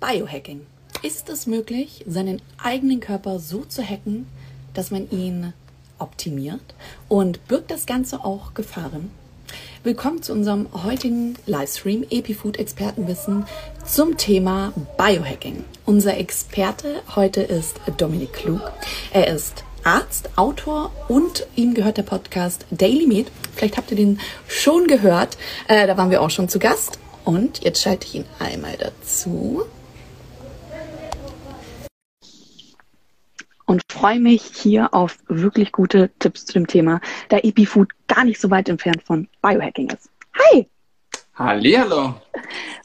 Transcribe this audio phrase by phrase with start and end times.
[0.00, 0.64] Biohacking.
[1.02, 4.26] Ist es möglich, seinen eigenen Körper so zu hacken,
[4.72, 5.52] dass man ihn
[5.98, 6.60] optimiert?
[7.08, 9.10] Und birgt das Ganze auch Gefahren?
[9.82, 13.46] Willkommen zu unserem heutigen Livestream Epifood Expertenwissen
[13.84, 15.64] zum Thema Biohacking.
[15.84, 18.70] Unser Experte heute ist Dominik Klug.
[19.12, 23.32] Er ist Arzt, Autor und ihm gehört der Podcast Daily Meat.
[23.56, 25.36] Vielleicht habt ihr den schon gehört.
[25.66, 27.00] Äh, da waren wir auch schon zu Gast.
[27.24, 29.64] Und jetzt schalte ich ihn einmal dazu.
[33.68, 38.40] Und freue mich hier auf wirklich gute Tipps zu dem Thema, da EpiFood gar nicht
[38.40, 40.10] so weit entfernt von Biohacking ist.
[40.38, 40.66] Hi!
[41.34, 42.14] Hallihallo!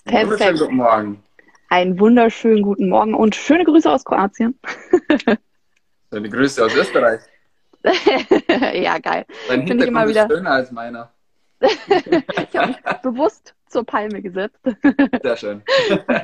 [0.04, 0.32] Perfekt.
[0.32, 1.24] Wunderschönen guten Morgen.
[1.70, 4.60] Einen wunderschönen guten Morgen und schöne Grüße aus Kroatien.
[6.12, 7.22] schöne Grüße aus Österreich.
[8.74, 9.26] ja, geil.
[9.48, 10.24] Dein Hintergrund immer wieder...
[10.24, 11.12] ist schöner als meiner.
[11.62, 14.60] ich habe mich bewusst zur Palme gesetzt.
[15.22, 15.62] Sehr schön.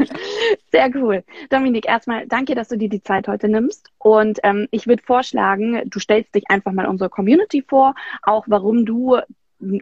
[0.71, 1.23] Sehr cool.
[1.49, 3.89] Dominik, erstmal danke, dass du dir die Zeit heute nimmst.
[3.97, 8.85] Und ähm, ich würde vorschlagen, du stellst dich einfach mal unserer Community vor, auch warum
[8.85, 9.19] du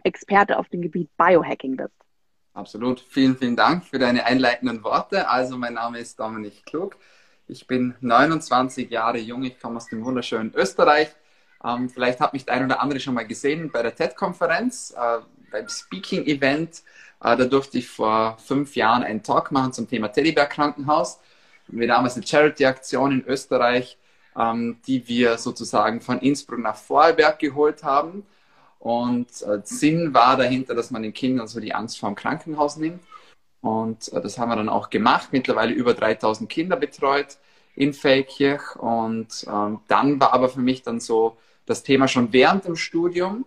[0.02, 1.94] Experte auf dem Gebiet Biohacking bist.
[2.54, 2.98] Absolut.
[2.98, 5.28] Vielen, vielen Dank für deine einleitenden Worte.
[5.28, 6.96] Also, mein Name ist Dominik Klug.
[7.46, 9.44] Ich bin 29 Jahre jung.
[9.44, 11.14] Ich komme aus dem wunderschönen Österreich.
[11.64, 15.18] Ähm, vielleicht hat mich der ein oder andere schon mal gesehen bei der TED-Konferenz, äh,
[15.50, 16.82] beim Speaking-Event.
[17.22, 21.18] Äh, da durfte ich vor fünf Jahren einen Talk machen zum Thema Teddybär-Krankenhaus.
[21.68, 23.98] Wir damals eine Charity-Aktion in Österreich,
[24.36, 28.24] ähm, die wir sozusagen von Innsbruck nach Vorarlberg geholt haben.
[28.78, 32.76] Und äh, Sinn war dahinter, dass man den Kindern so die Angst vor dem Krankenhaus
[32.76, 33.02] nimmt.
[33.60, 35.28] Und äh, das haben wir dann auch gemacht.
[35.32, 37.38] Mittlerweile über 3000 Kinder betreut
[37.74, 38.76] in Feldkirch.
[38.76, 43.44] Und ähm, dann war aber für mich dann so das Thema schon während dem Studium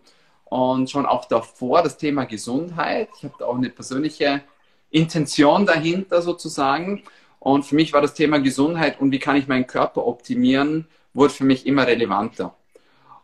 [0.51, 3.07] und schon auch davor das Thema Gesundheit.
[3.17, 4.41] Ich habe da auch eine persönliche
[4.89, 7.03] Intention dahinter sozusagen.
[7.39, 11.33] Und für mich war das Thema Gesundheit und wie kann ich meinen Körper optimieren, wurde
[11.33, 12.53] für mich immer relevanter.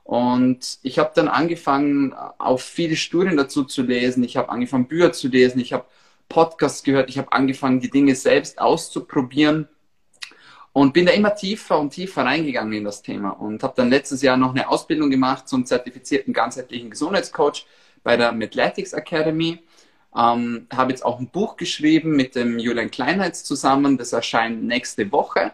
[0.05, 4.23] Und ich habe dann angefangen, auch viele Studien dazu zu lesen.
[4.23, 5.59] Ich habe angefangen, Bücher zu lesen.
[5.59, 5.83] Ich habe
[6.29, 7.09] Podcasts gehört.
[7.09, 9.67] Ich habe angefangen, die Dinge selbst auszuprobieren
[10.77, 14.21] und bin da immer tiefer und tiefer reingegangen in das Thema und habe dann letztes
[14.21, 17.65] Jahr noch eine Ausbildung gemacht zum zertifizierten ganzheitlichen Gesundheitscoach
[18.03, 19.57] bei der Medletics Academy.
[20.15, 23.97] Ähm, habe jetzt auch ein Buch geschrieben mit dem Julian Kleinheits zusammen.
[23.97, 25.51] Das erscheint nächste Woche.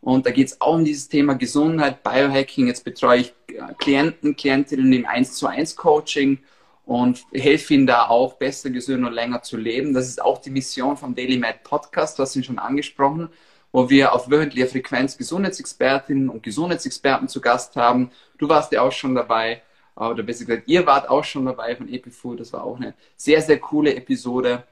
[0.00, 2.66] Und da geht es auch um dieses Thema Gesundheit, Biohacking.
[2.66, 6.40] Jetzt betreue ich äh, Klienten, Klientinnen im 1 zu 1 Coaching
[6.84, 9.94] und helfe ihnen da auch besser, gesünder und länger zu leben.
[9.94, 13.28] Das ist auch die Mission vom Daily Med Podcast, was Sie schon angesprochen
[13.76, 18.10] wo wir auf wöchentlicher Frequenz Gesundheitsexpertinnen und Gesundheitsexperten zu Gast haben.
[18.38, 19.60] Du warst ja auch schon dabei,
[19.94, 22.40] oder besser gesagt, ihr wart auch schon dabei von EpiFood.
[22.40, 24.64] Das war auch eine sehr, sehr coole Episode.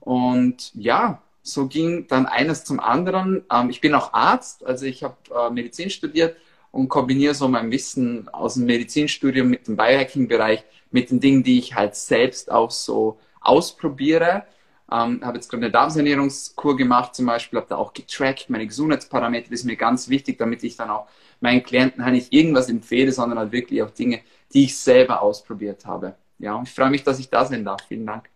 [0.00, 3.42] Und ja, so ging dann eines zum anderen.
[3.50, 6.36] Ähm, ich bin auch Arzt, also ich habe äh, Medizin studiert
[6.72, 11.58] und kombiniere so mein Wissen aus dem Medizinstudium mit dem Biohacking-Bereich mit den Dingen, die
[11.58, 14.44] ich halt selbst auch so ausprobiere.
[14.92, 19.48] Ähm, habe jetzt gerade eine Darmsanierungskur gemacht zum Beispiel, habe da auch getrackt, meine Gesundheitsparameter,
[19.48, 21.06] das ist mir ganz wichtig, damit ich dann auch
[21.40, 24.20] meinen Klienten halt nicht irgendwas empfehle, sondern halt wirklich auch Dinge,
[24.52, 26.14] die ich selber ausprobiert habe.
[26.38, 27.82] Ja, und ich freue mich, dass ich da sein darf.
[27.88, 28.28] Vielen Dank.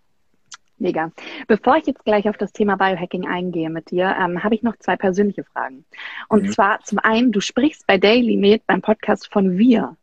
[0.78, 1.10] Mega.
[1.46, 4.76] Bevor ich jetzt gleich auf das Thema Biohacking eingehe mit dir, ähm, habe ich noch
[4.78, 5.84] zwei persönliche Fragen.
[6.28, 6.52] Und mhm.
[6.52, 9.96] zwar zum einen, du sprichst bei Daily Med beim Podcast von wir.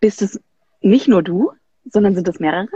[0.00, 0.40] Bist es
[0.80, 1.52] nicht nur du,
[1.84, 2.68] sondern sind es mehrere,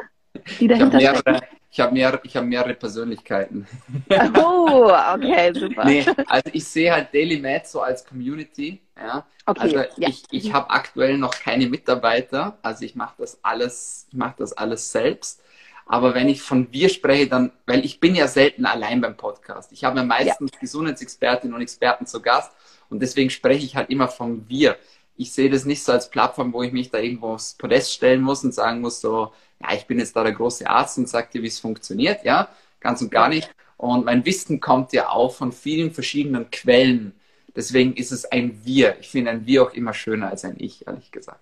[0.60, 1.55] die dahinter stecken?
[1.76, 3.66] Ich habe mehr, hab mehrere Persönlichkeiten.
[4.34, 5.84] Oh, okay, super.
[5.84, 8.80] Nee, also ich sehe halt Daily Med so als Community.
[8.96, 9.26] Ja.
[9.44, 10.08] Okay, also ja.
[10.08, 14.54] ich, ich habe aktuell noch keine Mitarbeiter, also ich mache das alles, ich mache das
[14.54, 15.42] alles selbst.
[15.84, 19.70] Aber wenn ich von wir spreche, dann, weil ich bin ja selten allein beim Podcast.
[19.70, 20.58] Ich habe meistens ja.
[20.58, 22.52] Gesundheitsexpertinnen und Experten zu Gast
[22.88, 24.78] und deswegen spreche ich halt immer von wir.
[25.16, 28.22] Ich sehe das nicht so als Plattform, wo ich mich da irgendwo aufs Podest stellen
[28.22, 31.30] muss und sagen muss, so, ja, ich bin jetzt da der große Arzt und sag
[31.30, 32.48] dir, wie es funktioniert, ja,
[32.80, 33.50] ganz und gar nicht.
[33.76, 37.12] Und mein Wissen kommt ja auch von vielen verschiedenen Quellen.
[37.54, 38.96] Deswegen ist es ein Wir.
[39.00, 41.40] Ich finde ein Wir auch immer schöner als ein Ich, ehrlich gesagt.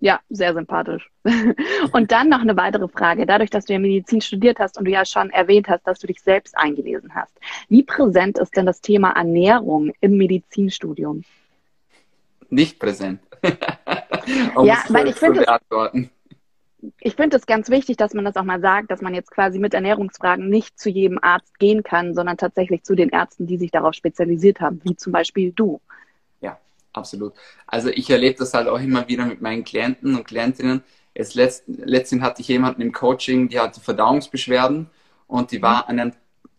[0.00, 1.10] Ja, sehr sympathisch.
[1.92, 3.24] Und dann noch eine weitere Frage.
[3.24, 6.06] Dadurch, dass du ja Medizin studiert hast und du ja schon erwähnt hast, dass du
[6.06, 7.32] dich selbst eingelesen hast.
[7.68, 11.24] Wie präsent ist denn das Thema Ernährung im Medizinstudium?
[12.50, 13.20] Nicht präsent.
[14.54, 15.44] um ja, weil ich finde,
[17.00, 19.58] ich finde es ganz wichtig, dass man das auch mal sagt, dass man jetzt quasi
[19.58, 23.70] mit Ernährungsfragen nicht zu jedem Arzt gehen kann, sondern tatsächlich zu den Ärzten, die sich
[23.70, 25.80] darauf spezialisiert haben, wie zum Beispiel du.
[26.40, 26.58] Ja,
[26.92, 27.34] absolut.
[27.66, 30.82] Also ich erlebe das halt auch immer wieder mit meinen Klienten und Klientinnen.
[31.14, 34.90] Jetzt letzt, letztens hatte ich jemanden im Coaching, die hatte Verdauungsbeschwerden
[35.26, 36.12] und die war an, einem,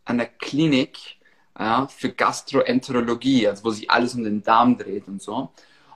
[0.05, 1.17] an einer Klinik,
[1.57, 5.51] ja, für Gastroenterologie, also wo sich alles um den Darm dreht und so.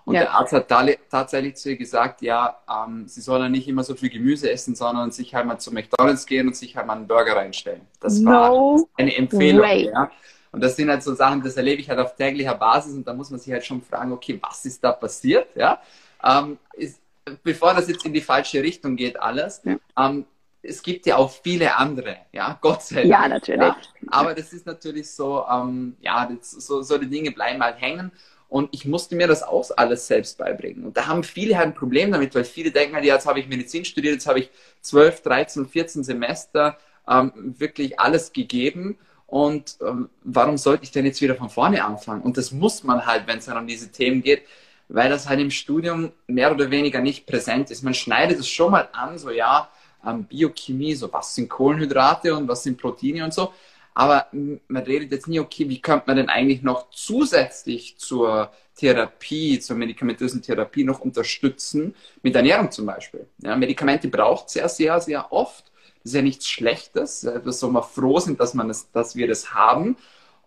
[0.10, 0.22] Und ja.
[0.22, 0.68] der Arzt hat
[1.12, 4.74] tatsächlich zu ihr gesagt, ja, ähm, sie soll dann nicht immer so viel Gemüse essen,
[4.74, 7.82] sondern sich halt mal zu McDonalds gehen und sich halt mal einen Burger reinstellen.
[8.00, 9.64] Das war no eine Empfehlung.
[9.64, 10.10] Ja.
[10.52, 13.14] Und das sind halt so Sachen, das erlebe ich halt auf täglicher Basis und da
[13.14, 15.56] muss man sich halt schon fragen, okay, was ist da passiert?
[15.56, 15.80] Ja?
[16.24, 17.00] Ähm, ist,
[17.44, 19.62] bevor das jetzt in die falsche Richtung geht, alles.
[19.64, 19.76] Ja.
[19.96, 20.26] Ähm,
[20.64, 23.06] es gibt ja auch viele andere, ja, Gott sei Dank.
[23.06, 23.62] Ja, natürlich.
[23.62, 23.78] Ja.
[24.08, 28.12] Aber das ist natürlich so, ähm, ja, das, so, so die Dinge bleiben halt hängen.
[28.50, 30.84] Und ich musste mir das auch alles selbst beibringen.
[30.84, 33.40] Und da haben viele halt ein Problem damit, weil viele denken halt, ja, jetzt habe
[33.40, 34.50] ich Medizin studiert, jetzt habe ich
[34.82, 38.98] 12, 13, 14 Semester ähm, wirklich alles gegeben.
[39.28, 42.24] Und ähm, warum sollte ich denn jetzt wieder von vorne anfangen?
[42.24, 44.42] Und das muss man halt, wenn es dann um diese Themen geht,
[44.88, 47.84] weil das halt im Studium mehr oder weniger nicht präsent ist.
[47.84, 49.70] Man schneidet es schon mal an, so ja,
[50.06, 53.54] ähm, Biochemie, so was sind Kohlenhydrate und was sind Proteine und so.
[53.94, 59.60] Aber man redet jetzt nie, okay, wie könnte man denn eigentlich noch zusätzlich zur Therapie,
[59.60, 63.28] zur medikamentösen Therapie noch unterstützen, mit Ernährung zum Beispiel.
[63.40, 65.66] Ja, Medikamente braucht sehr, sehr, sehr oft.
[66.02, 69.54] Das ist ja nichts Schlechtes, dass wir froh sind, dass, man das, dass wir das
[69.54, 69.98] haben.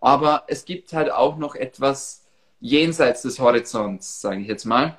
[0.01, 2.23] Aber es gibt halt auch noch etwas
[2.59, 4.97] jenseits des Horizonts, sage ich jetzt mal.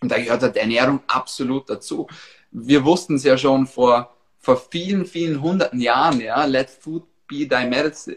[0.00, 2.06] Und da gehört halt Ernährung absolut dazu.
[2.50, 7.48] Wir wussten es ja schon vor, vor vielen, vielen hunderten Jahren, ja, let food be
[7.48, 7.64] thy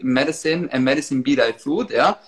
[0.02, 2.18] medicine and medicine be thy food, ja.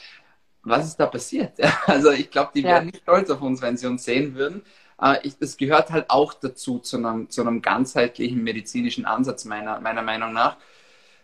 [0.63, 1.53] Was ist da passiert?
[1.87, 2.69] Also ich glaube, die ja.
[2.69, 4.63] wären nicht stolz auf uns, wenn sie uns sehen würden.
[5.01, 9.81] Äh, ich, das gehört halt auch dazu, zu einem, zu einem ganzheitlichen medizinischen Ansatz, meiner,
[9.81, 10.57] meiner Meinung nach.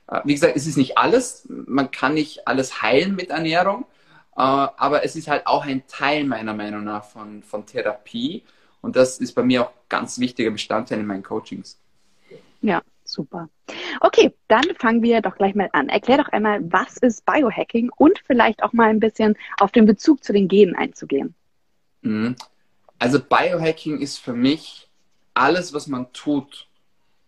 [0.09, 1.47] Äh, wie gesagt, es ist nicht alles.
[1.49, 3.85] Man kann nicht alles heilen mit Ernährung.
[4.37, 8.45] Äh, aber es ist halt auch ein Teil meiner Meinung nach von, von Therapie.
[8.81, 11.79] Und das ist bei mir auch ganz wichtiger Bestandteil in meinen Coachings.
[12.61, 12.83] Ja,
[13.13, 13.49] super.
[14.01, 15.89] Okay, dann fangen wir doch gleich mal an.
[15.89, 20.25] Erklär doch einmal, was ist Biohacking und vielleicht auch mal ein bisschen auf den Bezug
[20.25, 21.35] zu den Genen einzugehen.
[22.01, 22.37] Mhm.
[22.99, 24.89] Also Biohacking ist für mich
[25.35, 26.69] alles, was man tut,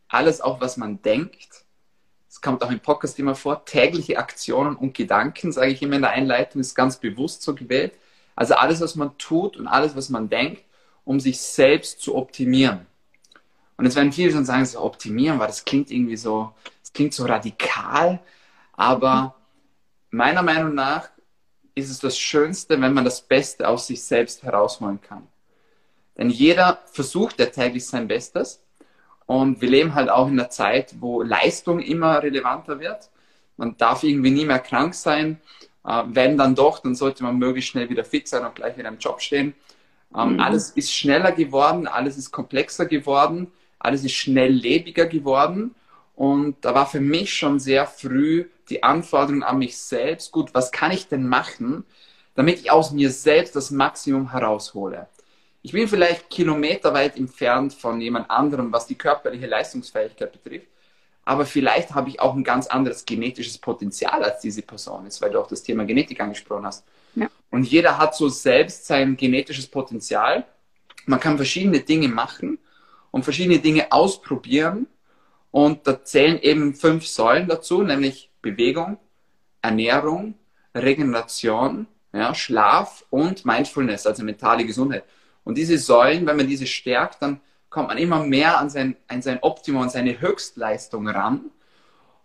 [0.08, 1.64] alles auch, was man denkt.
[2.28, 6.02] Es kommt auch im Podcast immer vor, tägliche Aktionen und Gedanken, sage ich immer in
[6.02, 7.92] der Einleitung, ist ganz bewusst so gewählt.
[8.36, 10.64] Also alles, was man tut und alles, was man denkt,
[11.04, 12.86] um sich selbst zu optimieren.
[13.76, 17.14] Und jetzt werden viele schon sagen, so optimieren, weil das klingt irgendwie so, das klingt
[17.14, 18.20] so radikal,
[18.72, 19.34] aber
[20.10, 21.08] meiner Meinung nach
[21.74, 25.26] ist es das Schönste, wenn man das Beste aus sich selbst herausholen kann.
[26.16, 28.62] Denn jeder versucht ja täglich sein Bestes.
[29.26, 33.10] Und wir leben halt auch in einer Zeit, wo Leistung immer relevanter wird.
[33.56, 35.40] Man darf irgendwie nie mehr krank sein.
[35.84, 38.88] Äh, wenn dann doch, dann sollte man möglichst schnell wieder fit sein und gleich wieder
[38.88, 39.54] im Job stehen.
[40.14, 40.40] Ähm, mhm.
[40.40, 43.50] Alles ist schneller geworden, alles ist komplexer geworden,
[43.84, 45.74] alles ist schnelllebiger geworden.
[46.16, 50.72] Und da war für mich schon sehr früh die Anforderung an mich selbst, gut, was
[50.72, 51.84] kann ich denn machen,
[52.34, 55.08] damit ich aus mir selbst das Maximum heraushole
[55.64, 60.68] ich bin vielleicht kilometerweit entfernt von jemand anderem, was die körperliche Leistungsfähigkeit betrifft,
[61.24, 65.30] aber vielleicht habe ich auch ein ganz anderes genetisches Potenzial als diese Person ist, weil
[65.30, 66.84] du auch das Thema Genetik angesprochen hast.
[67.14, 67.28] Ja.
[67.50, 70.44] Und jeder hat so selbst sein genetisches Potenzial.
[71.06, 72.58] Man kann verschiedene Dinge machen
[73.14, 74.88] und verschiedene Dinge ausprobieren.
[75.52, 78.98] Und da zählen eben fünf Säulen dazu, nämlich Bewegung,
[79.62, 80.34] Ernährung,
[80.74, 85.04] Regeneration, ja, Schlaf und Mindfulness, also mentale Gesundheit.
[85.44, 89.22] Und diese Säulen, wenn man diese stärkt, dann kommt man immer mehr an sein, an
[89.22, 91.52] sein Optimum, an seine Höchstleistung ran.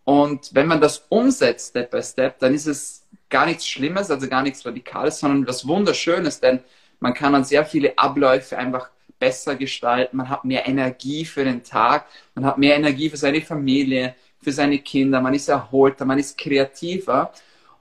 [0.06, 4.28] Und wenn man das umsetzt, Step by Step, dann ist es gar nichts Schlimmes, also
[4.28, 6.62] gar nichts Radikales, sondern was Wunderschönes, denn
[7.00, 11.64] man kann dann sehr viele Abläufe einfach besser gestalten, man hat mehr Energie für den
[11.64, 16.18] Tag, man hat mehr Energie für seine Familie, für seine Kinder, man ist erholter, man
[16.18, 17.32] ist kreativer.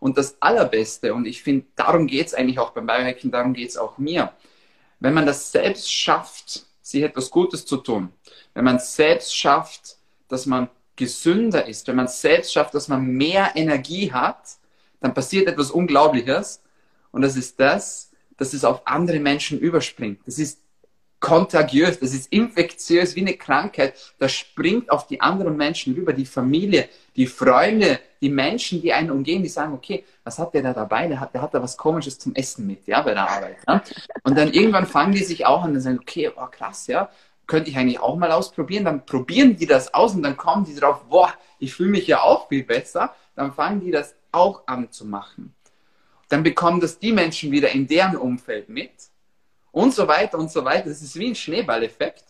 [0.00, 3.70] Und das Allerbeste, und ich finde, darum geht es eigentlich auch beim Biohacking, darum geht
[3.70, 4.32] es auch mir
[5.00, 8.12] wenn man das selbst schafft, sich etwas Gutes zu tun,
[8.54, 9.96] wenn man selbst schafft,
[10.28, 14.56] dass man gesünder ist, wenn man selbst schafft, dass man mehr Energie hat,
[15.00, 16.60] dann passiert etwas Unglaubliches.
[17.12, 20.26] Und das ist das, dass es auf andere Menschen überspringt.
[20.26, 20.60] Das ist
[21.20, 23.94] kontagiös, das ist infektiös wie eine Krankheit.
[24.18, 29.10] Das springt auf die anderen Menschen rüber, die Familie, die Freunde, die Menschen, die einen
[29.10, 31.08] umgehen, die sagen, okay, was hat der da dabei?
[31.08, 33.56] Der hat, der hat da was Komisches zum Essen mit, ja, bei der Arbeit.
[33.66, 33.82] Ja?
[34.22, 37.10] Und dann irgendwann fangen die sich auch an und sagen, okay, oh, krass, ja,
[37.46, 38.84] könnte ich eigentlich auch mal ausprobieren.
[38.84, 42.22] Dann probieren die das aus und dann kommen die drauf, boah, ich fühle mich ja
[42.22, 43.14] auch viel besser.
[43.34, 45.54] Dann fangen die das auch an zu machen.
[46.28, 48.90] Dann bekommen das die Menschen wieder in deren Umfeld mit
[49.72, 50.88] und so weiter und so weiter.
[50.88, 52.24] Das ist wie ein Schneeballeffekt.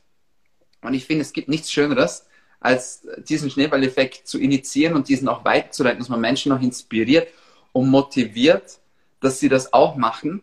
[0.82, 2.26] Und ich finde, es gibt nichts Schöneres,
[2.60, 7.28] als diesen Schneeballeffekt zu initiieren und diesen auch weiterzuleiten, dass man Menschen noch inspiriert
[7.72, 8.78] und motiviert,
[9.20, 10.42] dass sie das auch machen.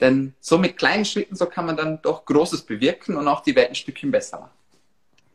[0.00, 3.56] Denn so mit kleinen Schritten, so kann man dann doch Großes bewirken und auch die
[3.56, 4.55] Welt ein Stückchen besser machen.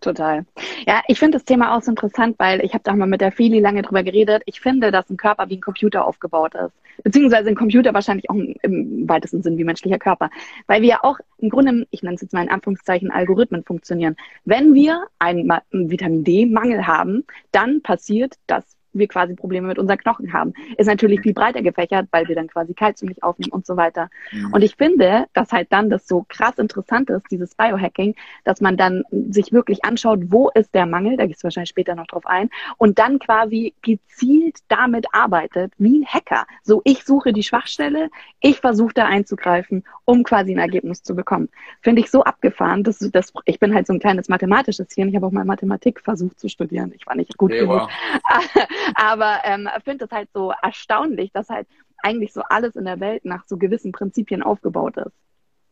[0.01, 0.46] Total.
[0.88, 3.31] Ja, ich finde das Thema auch so interessant, weil ich habe da mal mit der
[3.31, 4.41] Feli lange drüber geredet.
[4.48, 6.74] Ich finde, dass ein Körper wie ein Computer aufgebaut ist.
[7.03, 10.31] Beziehungsweise ein Computer wahrscheinlich auch im weitesten Sinn wie menschlicher Körper.
[10.65, 14.15] Weil wir ja auch im Grunde, ich nenne es jetzt mal in Anführungszeichen, Algorithmen funktionieren.
[14.43, 20.34] Wenn wir einen Vitamin D-Mangel haben, dann passiert das wir quasi Probleme mit unseren Knochen
[20.34, 20.54] haben.
[20.78, 24.10] Ist natürlich viel breiter gefächert, weil wir dann quasi Kalzium nicht aufnehmen und so weiter.
[24.32, 24.54] Mhm.
[24.54, 28.78] Und ich finde, dass halt dann das so krass interessant ist, dieses Biohacking, dass man
[28.78, 32.26] dann sich wirklich anschaut, wo ist der Mangel, da gehst du wahrscheinlich später noch drauf
[32.26, 36.46] ein, und dann quasi gezielt damit arbeitet, wie ein Hacker.
[36.64, 41.50] So, ich suche die Schwachstelle, ich versuche da einzugreifen, um quasi ein Ergebnis zu bekommen.
[41.82, 45.16] Finde ich so abgefahren, dass das, ich bin halt so ein kleines mathematisches Hirn, ich
[45.16, 47.82] habe auch mal Mathematik versucht zu studieren, ich war nicht gut okay, genug.
[47.82, 47.90] Wow.
[48.96, 51.68] Aber ähm, finde es halt so erstaunlich, dass halt
[52.04, 55.14] eigentlich so alles in der Welt nach so gewissen Prinzipien aufgebaut ist.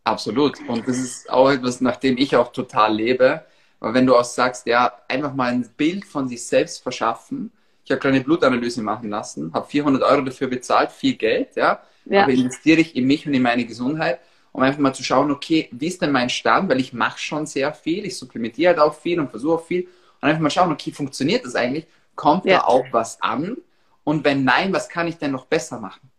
[0.04, 0.60] Absolut.
[0.68, 3.44] Und das ist auch etwas, nach dem ich auch total lebe.
[3.80, 7.52] Aber wenn du auch sagst, ja, einfach mal ein Bild von sich selbst verschaffen.
[7.86, 11.82] Ich habe eine Blutanalyse machen lassen, habe 400 Euro dafür bezahlt, viel Geld, ja.
[12.06, 12.24] ja.
[12.24, 14.20] Aber investiere ich in mich und in meine Gesundheit,
[14.52, 16.70] um einfach mal zu schauen, okay, wie ist denn mein Stand?
[16.70, 19.88] Weil ich mache schon sehr viel, ich supplementiere halt auch viel und versuche auch viel.
[20.22, 21.88] Und einfach mal schauen, okay, funktioniert das eigentlich?
[22.20, 22.58] Kommt ja.
[22.58, 23.56] da auch was an?
[24.04, 26.12] Und wenn nein, was kann ich denn noch besser machen?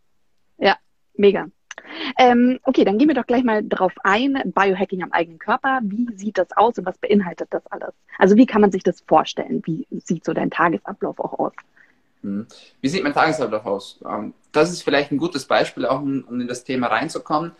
[0.57, 0.77] Ja,
[1.13, 1.49] mega.
[2.19, 4.41] Ähm, okay, dann gehen wir doch gleich mal drauf ein.
[4.47, 5.81] Biohacking am eigenen Körper.
[5.83, 7.93] Wie sieht das aus und was beinhaltet das alles?
[8.17, 9.61] Also wie kann man sich das vorstellen?
[9.67, 11.53] Wie sieht so dein Tagesablauf auch aus?
[12.23, 12.47] Hm.
[12.81, 14.01] Wie sieht mein Tagesablauf aus?
[14.09, 17.53] Ähm, das ist vielleicht ein gutes Beispiel, auch um in das Thema reinzukommen.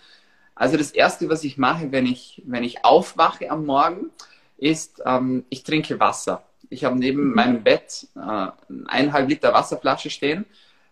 [0.55, 4.09] Also das Erste, was ich mache, wenn ich, wenn ich aufwache am Morgen,
[4.57, 6.43] ist, ähm, ich trinke Wasser.
[6.71, 7.35] Ich habe neben mhm.
[7.35, 8.47] meinem Bett äh,
[8.87, 10.47] eineinhalb Liter Wasserflasche stehen,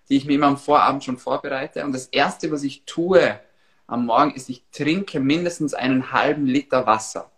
[0.08, 1.84] die ich mir immer am Vorabend schon vorbereite.
[1.84, 3.38] Und das Erste, was ich tue
[3.86, 7.30] am Morgen, ist, ich trinke mindestens einen halben Liter Wasser.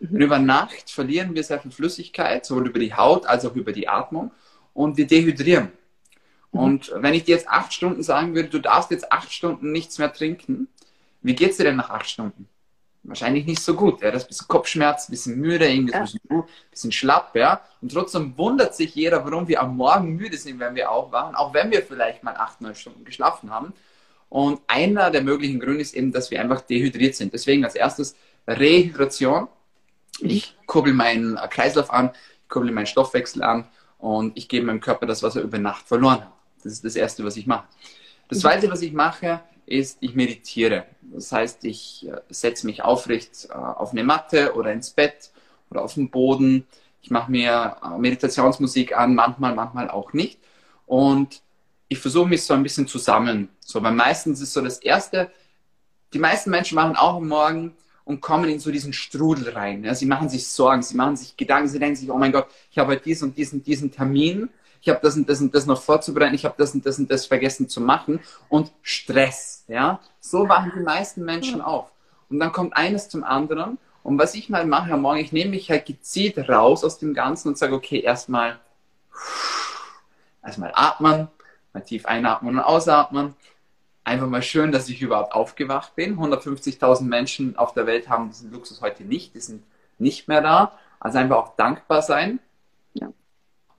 [0.00, 0.16] Mhm.
[0.16, 3.72] Und über Nacht verlieren wir sehr viel Flüssigkeit, sowohl über die Haut als auch über
[3.72, 4.32] die Atmung.
[4.74, 5.70] Und wir dehydrieren.
[6.50, 6.60] Mhm.
[6.60, 9.98] Und wenn ich dir jetzt acht Stunden sagen würde, du darfst jetzt acht Stunden nichts
[9.98, 10.68] mehr trinken,
[11.22, 12.48] wie geht es dir denn nach acht Stunden?
[13.08, 14.02] Wahrscheinlich nicht so gut.
[14.02, 15.98] Ja, das ist ein bisschen Kopfschmerz, ein bisschen müde, irgendwie ja.
[15.98, 17.60] ein bisschen, bisschen schlapp, ja.
[17.80, 21.54] Und trotzdem wundert sich jeder, warum wir am Morgen müde sind, wenn wir aufwachen, auch
[21.54, 23.72] wenn wir vielleicht mal acht, neun Stunden geschlafen haben.
[24.28, 27.32] Und einer der möglichen Gründe ist eben, dass wir einfach dehydriert sind.
[27.32, 29.48] Deswegen als erstes Rehydration.
[30.20, 32.10] Ich kurbel meinen Kreislauf an,
[32.42, 35.86] ich kurbel meinen Stoffwechsel an und ich gebe meinem Körper das, was er über Nacht
[35.86, 36.32] verloren hat.
[36.62, 37.66] Das ist das Erste, was ich mache.
[38.28, 40.86] Das Zweite, was ich mache, ist, ich meditiere.
[41.02, 45.30] Das heißt, ich äh, setze mich aufrecht äh, auf eine Matte oder ins Bett
[45.70, 46.66] oder auf den Boden.
[47.02, 50.38] Ich mache mir äh, Meditationsmusik an, manchmal, manchmal auch nicht.
[50.86, 51.42] Und
[51.88, 53.48] ich versuche mich so ein bisschen zusammen.
[53.60, 55.30] So, weil meistens ist so das Erste,
[56.12, 59.84] die meisten Menschen machen auch am Morgen und kommen in so diesen Strudel rein.
[59.84, 62.46] Ja, sie machen sich Sorgen, sie machen sich Gedanken, sie denken sich, oh mein Gott,
[62.70, 64.48] ich habe heute diesen und diesen, diesen Termin
[64.86, 67.10] ich habe das und das und das noch vorzubereiten, ich habe das und das und
[67.10, 69.98] das vergessen zu machen und Stress, ja.
[70.20, 71.90] So wachen die meisten Menschen auf.
[72.30, 75.50] Und dann kommt eines zum anderen und was ich mal mache am Morgen, ich nehme
[75.50, 78.60] mich halt gezielt raus aus dem Ganzen und sage, okay, erstmal
[80.40, 81.26] erstmal atmen,
[81.72, 83.34] mal tief einatmen und ausatmen.
[84.04, 86.16] Einfach mal schön, dass ich überhaupt aufgewacht bin.
[86.16, 89.64] 150.000 Menschen auf der Welt haben diesen Luxus heute nicht, die sind
[89.98, 90.78] nicht mehr da.
[91.00, 92.38] Also einfach auch dankbar sein.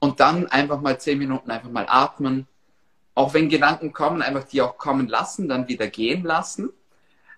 [0.00, 2.46] Und dann einfach mal zehn Minuten einfach mal atmen.
[3.14, 6.70] Auch wenn Gedanken kommen, einfach die auch kommen lassen, dann wieder gehen lassen.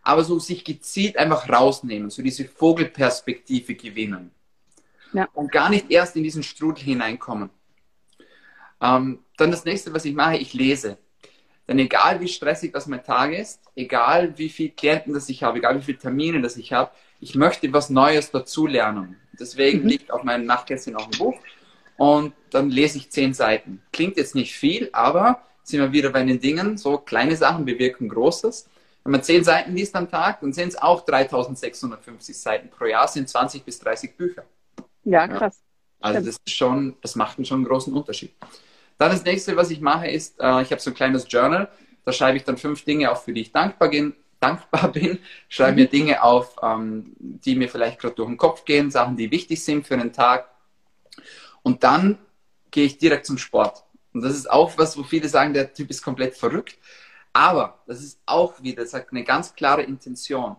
[0.03, 4.31] Aber so sich gezielt einfach rausnehmen, so diese Vogelperspektive gewinnen.
[5.13, 5.29] Ja.
[5.35, 7.51] Und gar nicht erst in diesen Strudel hineinkommen.
[8.81, 10.99] Ähm, dann das nächste, was ich mache, ich lese.
[11.69, 15.59] Denn egal wie stressig das mein Tag ist, egal wie viele Klienten das ich habe,
[15.59, 16.91] egal wie viele Termine das ich habe,
[17.21, 19.17] ich möchte was Neues dazulernen.
[19.39, 19.89] Deswegen mhm.
[19.89, 21.39] liegt auf meinem Nachtkästchen auch ein Buch
[22.01, 23.83] und dann lese ich zehn Seiten.
[23.93, 28.09] Klingt jetzt nicht viel, aber sind wir wieder bei den Dingen, so kleine Sachen bewirken
[28.09, 28.71] Großes.
[29.05, 33.07] Wenn man zehn Seiten liest am Tag, dann sind es auch 3650 Seiten pro Jahr,
[33.07, 34.45] sind 20 bis 30 Bücher.
[35.05, 35.61] Ja, krass.
[35.61, 36.07] Ja.
[36.09, 38.33] Also das ist schon, das macht schon einen großen Unterschied.
[38.97, 41.69] Dann das nächste, was ich mache, ist, äh, ich habe so ein kleines Journal,
[42.07, 45.19] da schreibe ich dann fünf Dinge auf, für die ich dankbar bin, dankbar bin,
[45.51, 45.77] schreibe mhm.
[45.77, 49.63] mir Dinge auf, ähm, die mir vielleicht gerade durch den Kopf gehen, Sachen, die wichtig
[49.63, 50.47] sind für den Tag.
[51.63, 52.19] Und dann
[52.71, 53.85] gehe ich direkt zum Sport.
[54.13, 56.79] Und das ist auch was, wo viele sagen, der Typ ist komplett verrückt.
[57.33, 60.57] Aber das ist auch wieder, das hat eine ganz klare Intention.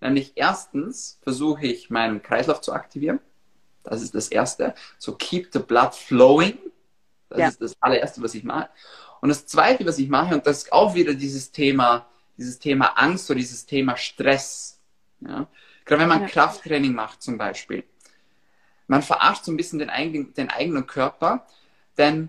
[0.00, 3.20] Nämlich erstens versuche ich meinen Kreislauf zu aktivieren.
[3.82, 4.74] Das ist das Erste.
[4.98, 6.58] So keep the blood flowing.
[7.28, 7.48] Das ja.
[7.48, 8.68] ist das allererste, was ich mache.
[9.20, 12.06] Und das Zweite, was ich mache, und das ist auch wieder dieses Thema,
[12.36, 14.80] dieses Thema Angst oder dieses Thema Stress.
[15.20, 15.46] Ja?
[15.84, 16.28] Gerade wenn man ja.
[16.28, 17.84] Krafttraining macht zum Beispiel.
[18.86, 21.46] Man verarscht so ein bisschen den eigenen, den eigenen Körper,
[21.96, 22.28] denn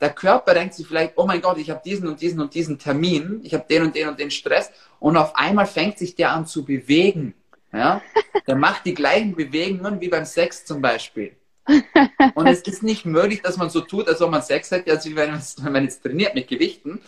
[0.00, 2.78] der Körper denkt sich vielleicht, oh mein Gott, ich habe diesen und diesen und diesen
[2.78, 4.70] Termin, ich habe den und den und den Stress
[5.00, 7.34] und auf einmal fängt sich der an zu bewegen.
[7.72, 8.02] Ja?
[8.46, 11.34] Der macht die gleichen Bewegungen wie beim Sex zum Beispiel.
[12.36, 15.04] Und es ist nicht möglich, dass man so tut, als ob man Sex hätte, als
[15.04, 17.00] wenn man jetzt trainiert mit Gewichten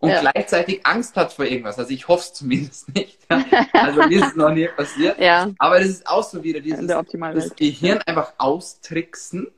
[0.00, 0.20] und ja.
[0.20, 1.78] gleichzeitig Angst hat vor irgendwas.
[1.78, 3.18] Also ich hoffe es zumindest nicht.
[3.30, 3.44] Ja?
[3.72, 5.18] Also mir ist es noch nie passiert.
[5.18, 5.50] Ja.
[5.58, 9.48] Aber das ist auch so wieder dieses das Gehirn einfach austricksen,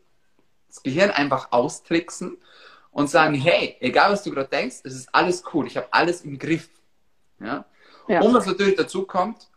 [0.69, 2.39] das Gehirn einfach austricksen
[2.91, 6.23] und sagen, hey, egal was du gerade denkst, es ist alles cool, ich habe alles
[6.23, 6.71] im Griff.
[7.39, 7.65] Ja?
[8.09, 8.21] ja.
[8.23, 9.49] Und was natürlich dazu kommt,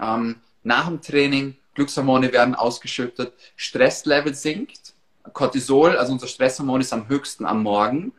[0.00, 4.92] ähm, nach dem Training, Glückshormone werden ausgeschüttet, Stresslevel sinkt,
[5.32, 8.12] Cortisol, also unser Stresshormon ist am höchsten am Morgen.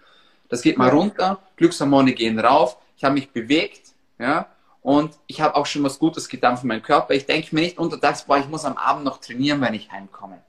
[0.52, 0.94] Das geht mal ja.
[0.94, 4.48] runter, Glückshormone gehen rauf, ich habe mich bewegt, ja,
[4.84, 7.14] und ich habe auch schon was Gutes getan für meinen Körper.
[7.14, 10.42] Ich denke mir nicht untertags, boah, ich muss am Abend noch trainieren, wenn ich heimkomme.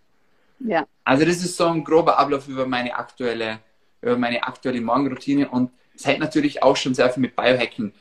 [0.59, 0.87] Ja.
[1.05, 3.61] Also das ist so ein grober Ablauf über meine aktuelle
[4.03, 7.93] über meine aktuelle Morgenroutine und es hängt natürlich auch schon sehr viel mit Biohacking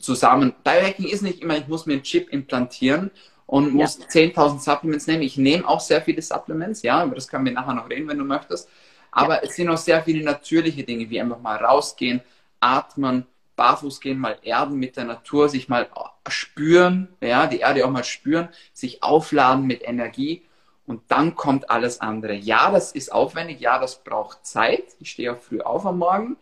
[0.00, 0.54] zusammen.
[0.62, 3.10] Biohacking ist nicht immer, ich muss mir einen Chip implantieren
[3.46, 4.06] und muss ja.
[4.06, 5.22] 10.000 Supplements nehmen.
[5.22, 8.18] Ich nehme auch sehr viele Supplements, ja, aber das können wir nachher noch reden, wenn
[8.18, 8.68] du möchtest.
[9.10, 9.40] Aber ja.
[9.42, 12.20] es sind auch sehr viele natürliche Dinge, wie einfach mal rausgehen,
[12.60, 13.26] atmen,
[13.56, 15.88] barfuß gehen, mal erden mit der Natur, sich mal
[16.28, 20.42] spüren, ja, die Erde auch mal spüren, sich aufladen mit Energie
[20.86, 22.34] und dann kommt alles andere.
[22.34, 24.84] Ja, das ist aufwendig, ja, das braucht Zeit.
[24.98, 26.36] Ich stehe auch früh auf am Morgen.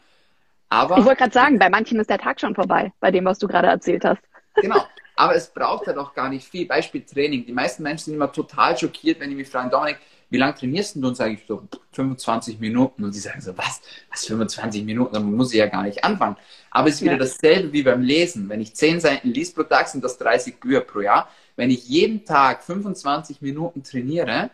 [0.70, 3.38] Aber ich wollte gerade sagen, bei manchen ist der Tag schon vorbei, bei dem, was
[3.38, 4.22] du gerade erzählt hast.
[4.54, 4.82] Genau.
[5.16, 6.66] Aber es braucht halt auch gar nicht viel.
[6.66, 7.44] Beispiel Training.
[7.44, 9.98] Die meisten Menschen sind immer total schockiert, wenn die mich fragen, Dominik,
[10.30, 11.06] wie lange trainierst du?
[11.06, 13.04] Und sage ich so 25 Minuten.
[13.04, 13.80] Und die sagen so, was?
[14.10, 15.14] Was 25 Minuten?
[15.14, 16.36] Dann muss ich ja gar nicht anfangen.
[16.70, 17.18] Aber es ist wieder ja.
[17.18, 18.48] dasselbe wie beim Lesen.
[18.48, 21.28] Wenn ich 10 Seiten liest pro Tag, sind das 30 Bücher pro Jahr.
[21.56, 24.50] Wenn ich jeden Tag 25 Minuten trainiere,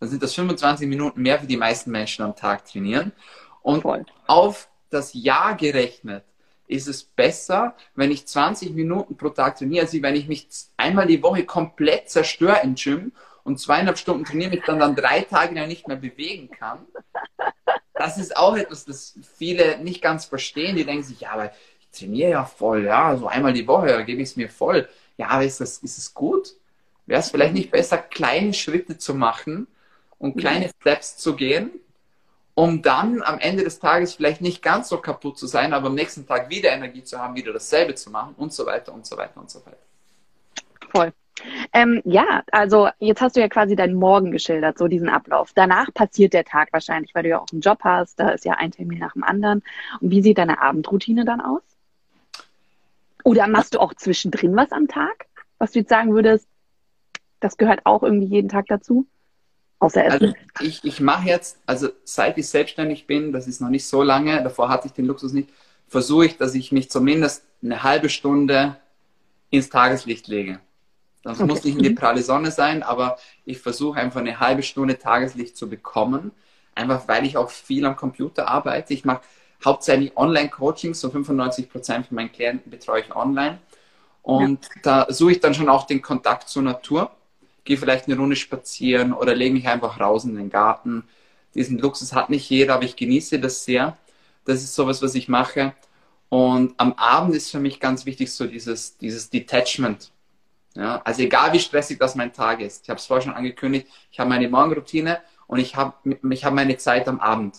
[0.00, 3.12] dann sind das 25 Minuten mehr, wie die meisten Menschen am Tag trainieren.
[3.62, 4.04] Und Voll.
[4.26, 6.24] auf das Jahr gerechnet
[6.66, 11.06] ist es besser, wenn ich 20 Minuten pro Tag trainiere, als wenn ich mich einmal
[11.06, 13.12] die Woche komplett zerstöre im Gym
[13.44, 16.86] und zweieinhalb Stunden trainiere, mich dann, dann drei Tage lang nicht mehr bewegen kann.
[17.94, 20.76] Das ist auch etwas, das viele nicht ganz verstehen.
[20.76, 24.02] Die denken sich, ja, aber ich trainiere ja voll, ja, so einmal die Woche, da
[24.02, 26.54] gebe ich es mir voll ja, aber ist, das, ist es gut?
[27.06, 29.66] Wäre es vielleicht nicht besser, kleine Schritte zu machen
[30.18, 31.70] und kleine Steps zu gehen,
[32.54, 35.94] um dann am Ende des Tages vielleicht nicht ganz so kaputt zu sein, aber am
[35.94, 39.16] nächsten Tag wieder Energie zu haben, wieder dasselbe zu machen und so weiter und so
[39.16, 39.78] weiter und so weiter.
[40.90, 41.12] Voll.
[41.72, 45.52] Ähm, ja, also jetzt hast du ja quasi deinen Morgen geschildert, so diesen Ablauf.
[45.54, 48.54] Danach passiert der Tag wahrscheinlich, weil du ja auch einen Job hast, da ist ja
[48.54, 49.62] ein Termin nach dem anderen.
[50.00, 51.62] Und wie sieht deine Abendroutine dann aus?
[53.24, 55.26] Oder machst du auch zwischendrin was am Tag?
[55.58, 56.46] Was du jetzt sagen würdest,
[57.40, 59.06] das gehört auch irgendwie jeden Tag dazu?
[59.78, 60.26] Außer Essen.
[60.26, 64.02] Also ich, ich mache jetzt, also seit ich selbstständig bin, das ist noch nicht so
[64.02, 65.48] lange, davor hatte ich den Luxus nicht,
[65.88, 68.76] versuche ich, dass ich mich zumindest eine halbe Stunde
[69.50, 70.60] ins Tageslicht lege.
[71.22, 71.48] Das okay.
[71.48, 75.56] muss nicht in die pralle Sonne sein, aber ich versuche einfach eine halbe Stunde Tageslicht
[75.56, 76.32] zu bekommen.
[76.74, 78.94] Einfach weil ich auch viel am Computer arbeite.
[78.94, 79.22] Ich mache
[79.64, 83.58] hauptsächlich Online-Coachings, so 95 Prozent von meinen Klienten betreue ich online.
[84.22, 84.80] Und ja.
[84.82, 87.10] da suche ich dann schon auch den Kontakt zur Natur.
[87.64, 91.04] Gehe vielleicht eine Runde spazieren oder lege mich einfach raus in den Garten.
[91.54, 93.96] Diesen Luxus hat nicht jeder, aber ich genieße das sehr.
[94.44, 95.74] Das ist sowas, was ich mache.
[96.28, 100.10] Und am Abend ist für mich ganz wichtig so dieses, dieses Detachment.
[100.74, 102.84] Ja, also egal wie stressig das mein Tag ist.
[102.84, 105.94] Ich habe es vorher schon angekündigt, ich habe meine Morgenroutine und ich habe
[106.30, 107.58] ich hab meine Zeit am Abend.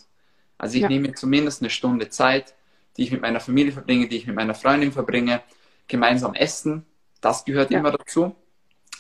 [0.58, 0.88] Also ich ja.
[0.88, 2.56] nehme zumindest eine Stunde Zeit,
[2.98, 5.42] die ich mit meiner Familie verbringe, die ich mit meiner Freundin verbringe,
[5.88, 6.86] gemeinsam essen.
[7.22, 7.80] Das gehört ja.
[7.80, 8.36] immer dazu.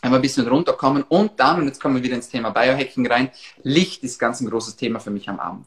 [0.01, 3.31] Einmal ein bisschen runterkommen und dann, und jetzt kommen wir wieder ins Thema Biohacking rein,
[3.63, 5.65] Licht ist ganz ein großes Thema für mich am Abend.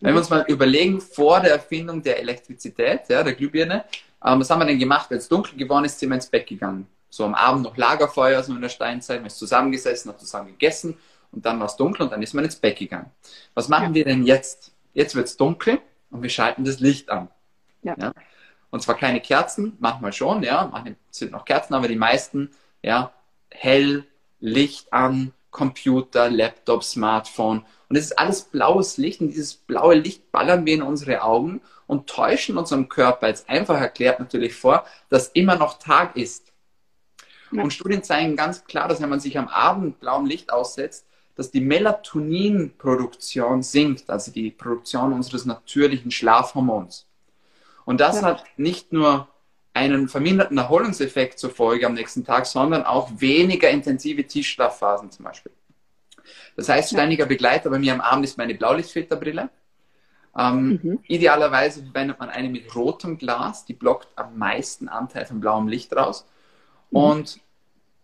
[0.00, 3.84] Wenn wir uns mal überlegen, vor der Erfindung der Elektrizität, ja, der Glühbirne,
[4.24, 5.10] ähm, was haben wir denn gemacht?
[5.10, 6.86] Wenn es dunkel geworden ist, sind wir ins Bett gegangen.
[7.14, 10.98] So am Abend noch Lagerfeuer, so in der Steinzeit, man ist zusammengesessen, hat zusammen gegessen
[11.30, 13.12] und dann war es dunkel und dann ist man ins Bett gegangen.
[13.54, 13.94] Was machen ja.
[13.94, 14.72] wir denn jetzt?
[14.94, 17.28] Jetzt wird es dunkel und wir schalten das Licht an.
[17.82, 17.94] Ja.
[17.96, 18.12] ja.
[18.70, 22.50] Und zwar keine Kerzen, manchmal schon, ja, manchmal sind noch Kerzen, aber die meisten,
[22.82, 23.12] ja,
[23.48, 24.04] hell,
[24.40, 27.64] Licht an, Computer, Laptop, Smartphone.
[27.88, 31.62] Und es ist alles blaues Licht und dieses blaue Licht ballern wir in unsere Augen
[31.86, 36.50] und täuschen unserem Körper jetzt einfach erklärt natürlich vor, dass immer noch Tag ist.
[37.52, 37.62] Ja.
[37.62, 41.50] Und Studien zeigen ganz klar, dass wenn man sich am Abend blauem Licht aussetzt, dass
[41.50, 47.06] die Melatoninproduktion sinkt, also die Produktion unseres natürlichen Schlafhormons.
[47.84, 48.28] Und das ja.
[48.28, 49.28] hat nicht nur
[49.72, 55.52] einen verminderten Erholungseffekt zur Folge am nächsten Tag, sondern auch weniger intensive Tiefschlafphasen zum Beispiel.
[56.56, 59.50] Das heißt, ständiger Begleiter bei mir am Abend ist meine Blaulichtfilterbrille.
[60.36, 60.98] Ähm, mhm.
[61.06, 65.94] Idealerweise verwendet man eine mit rotem Glas, die blockt am meisten Anteil von blauem Licht
[65.94, 66.26] raus.
[66.94, 67.00] Mhm.
[67.00, 67.40] Und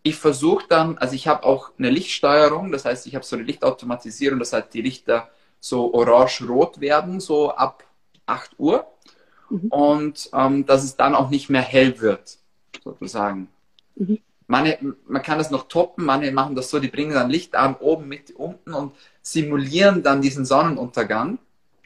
[0.03, 3.45] ich versuche dann, also ich habe auch eine Lichtsteuerung, das heißt, ich habe so eine
[3.45, 7.85] Lichtautomatisierung, dass halt die Lichter so orange-rot werden, so ab
[8.27, 8.87] 8 Uhr.
[9.51, 9.69] Mhm.
[9.69, 12.39] Und ähm, dass es dann auch nicht mehr hell wird,
[12.83, 13.49] sozusagen.
[13.95, 14.19] Mhm.
[14.47, 17.77] Meine, man kann das noch toppen, manche machen das so, die bringen dann Licht an,
[17.77, 21.39] oben, mit, unten und simulieren dann diesen Sonnenuntergang.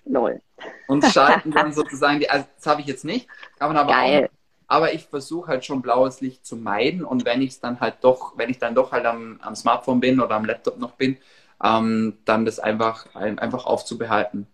[0.06, 0.40] Lol.
[0.86, 4.24] Und schalten dann sozusagen die, also das habe ich jetzt nicht, kann man aber Geil.
[4.24, 4.43] auch.
[4.66, 7.96] Aber ich versuche halt schon blaues Licht zu meiden und wenn ich es dann halt
[8.02, 11.18] doch, wenn ich dann doch halt am, am Smartphone bin oder am Laptop noch bin,
[11.62, 14.46] ähm, dann das einfach, einfach aufzubehalten.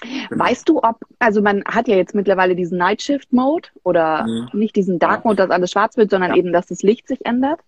[0.00, 0.44] Genau.
[0.44, 4.48] Weißt du, ob, also man hat ja jetzt mittlerweile diesen Night Shift Mode oder mhm.
[4.52, 6.36] nicht diesen Dark Mode, dass alles schwarz wird, sondern ja.
[6.36, 7.60] eben, dass das Licht sich ändert?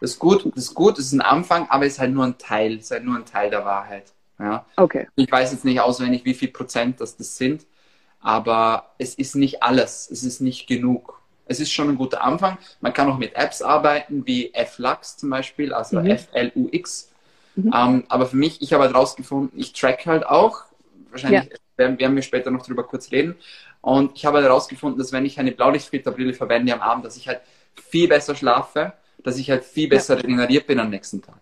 [0.00, 2.24] Das ist gut, das ist gut, das ist ein Anfang, aber es ist halt nur
[2.24, 4.12] ein Teil, es ist halt nur ein Teil der Wahrheit.
[4.38, 4.64] Ja.
[4.76, 5.08] Okay.
[5.16, 7.66] Ich weiß jetzt nicht auswendig, wie viel Prozent das, das sind,
[8.20, 11.20] aber es ist nicht alles, es ist nicht genug.
[11.48, 12.58] Es ist schon ein guter Anfang.
[12.80, 16.06] Man kann auch mit Apps arbeiten, wie FLux zum Beispiel, also mhm.
[16.06, 17.10] F-L-U-X.
[17.56, 17.72] Mhm.
[17.74, 20.64] Ähm, aber für mich, ich habe halt rausgefunden, ich track halt auch.
[21.10, 21.56] Wahrscheinlich ja.
[21.76, 23.34] werden, werden wir später noch drüber kurz reden.
[23.80, 27.28] Und ich habe halt herausgefunden, dass wenn ich eine Blaulichtfilterbrille verwende am Abend, dass ich
[27.28, 27.40] halt
[27.74, 30.20] viel besser schlafe, dass ich halt viel besser ja.
[30.20, 31.36] regeneriert bin am nächsten Tag.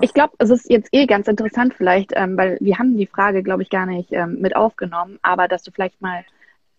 [0.00, 3.42] Ich glaube, es ist jetzt eh ganz interessant vielleicht, ähm, weil wir haben die Frage,
[3.42, 6.24] glaube ich, gar nicht ähm, mit aufgenommen, aber dass du vielleicht mal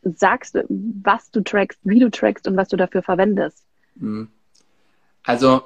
[0.04, 3.66] sagst, was du trackst, wie du trackst und was du dafür verwendest.
[3.96, 4.30] Mhm.
[5.24, 5.64] Also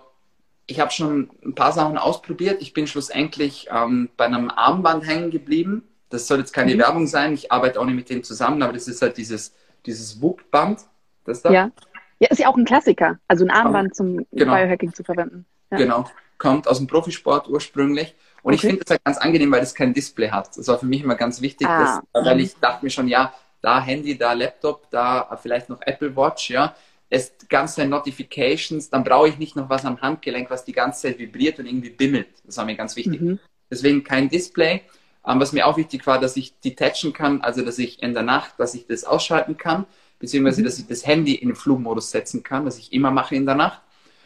[0.68, 2.62] ich habe schon ein paar Sachen ausprobiert.
[2.62, 5.84] Ich bin schlussendlich ähm, bei einem Armband hängen geblieben.
[6.10, 6.80] Das soll jetzt keine mhm.
[6.80, 7.34] Werbung sein.
[7.34, 9.54] Ich arbeite auch nicht mit dem zusammen, aber das ist halt dieses,
[9.86, 10.82] dieses WUP-Band.
[11.26, 11.52] Das da.
[11.52, 11.72] Ja.
[12.20, 13.18] ja, ist ja auch ein Klassiker.
[13.28, 14.54] Also ein Armband zum genau.
[14.54, 15.46] Biohacking zu verwenden.
[15.72, 15.78] Ja.
[15.78, 16.06] Genau.
[16.38, 18.14] Kommt aus dem Profisport ursprünglich.
[18.44, 18.56] Und okay.
[18.56, 20.56] ich finde das halt ganz angenehm, weil das kein Display hat.
[20.56, 22.02] Das war für mich immer ganz wichtig, ah.
[22.14, 26.16] dass, weil ich dachte mir schon, ja, da Handy, da Laptop, da vielleicht noch Apple
[26.16, 26.76] Watch, ja
[27.10, 31.20] es ganze Notifications, dann brauche ich nicht noch was am Handgelenk, was die ganze Zeit
[31.20, 32.28] vibriert und irgendwie bimmelt.
[32.46, 33.22] Das war mir ganz wichtig.
[33.22, 33.40] Mhm.
[33.72, 34.82] Deswegen kein Display.
[35.26, 38.24] Ähm, was mir auch wichtig war, dass ich detachen kann, also dass ich in der
[38.24, 39.86] Nacht, dass ich das ausschalten kann,
[40.20, 40.66] beziehungsweise mhm.
[40.66, 43.56] dass ich das Handy in den Flugmodus setzen kann, was ich immer mache in der
[43.56, 43.82] Nacht.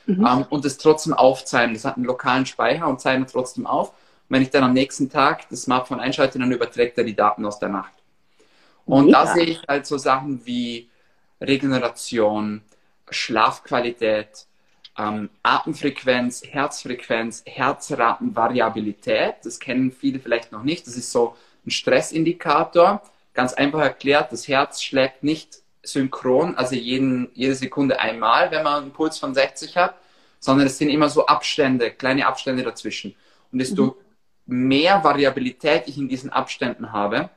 [0.07, 0.25] Mhm.
[0.25, 1.75] Ähm, und es trotzdem aufzeichnen.
[1.75, 3.89] Das hat einen lokalen Speicher und zeichnet trotzdem auf.
[3.89, 3.95] Und
[4.29, 7.59] wenn ich dann am nächsten Tag das Smartphone einschalte, dann überträgt er die Daten aus
[7.59, 7.93] der Nacht.
[8.85, 9.25] Und Mega.
[9.25, 10.89] da sehe ich halt so Sachen wie
[11.39, 12.61] Regeneration,
[13.09, 14.45] Schlafqualität,
[14.97, 19.35] ähm, Atemfrequenz, Herzfrequenz, Herzratenvariabilität.
[19.43, 20.87] Das kennen viele vielleicht noch nicht.
[20.87, 23.01] Das ist so ein Stressindikator.
[23.33, 28.83] Ganz einfach erklärt, das Herz schlägt nicht synchron, also jeden, jede Sekunde einmal, wenn man
[28.83, 29.95] einen Puls von 60 hat,
[30.39, 33.15] sondern es sind immer so Abstände, kleine Abstände dazwischen.
[33.51, 33.97] Und desto
[34.45, 34.67] mhm.
[34.67, 37.29] mehr Variabilität ich in diesen Abständen habe,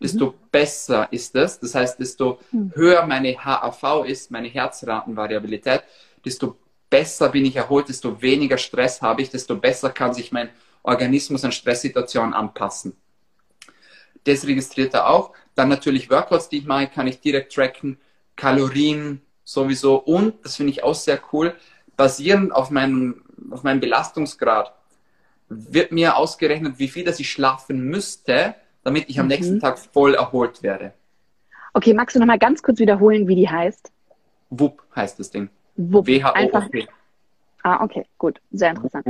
[0.00, 0.34] desto mhm.
[0.50, 1.58] besser ist es.
[1.60, 2.72] Das heißt, desto mhm.
[2.74, 5.82] höher meine HAV ist, meine Herzratenvariabilität,
[6.24, 6.58] desto
[6.90, 10.50] besser bin ich erholt, desto weniger Stress habe ich, desto besser kann sich mein
[10.82, 12.96] Organismus an Stresssituationen anpassen.
[14.24, 15.32] Das registriert er auch.
[15.54, 17.98] Dann natürlich Workouts, die ich mache, kann ich direkt tracken,
[18.34, 21.54] Kalorien sowieso und, das finde ich auch sehr cool,
[21.96, 24.74] basierend auf meinem, auf meinem Belastungsgrad
[25.48, 28.56] wird mir ausgerechnet, wie viel das ich schlafen müsste,
[28.86, 29.30] damit ich am mhm.
[29.30, 30.92] nächsten Tag voll erholt werde.
[31.74, 33.90] Okay, magst du nochmal ganz kurz wiederholen, wie die heißt?
[34.50, 35.50] WUP heißt das Ding.
[35.76, 36.06] WUP.
[36.06, 36.86] W-H-O-P.
[37.64, 39.04] Ah, okay, gut, sehr interessant.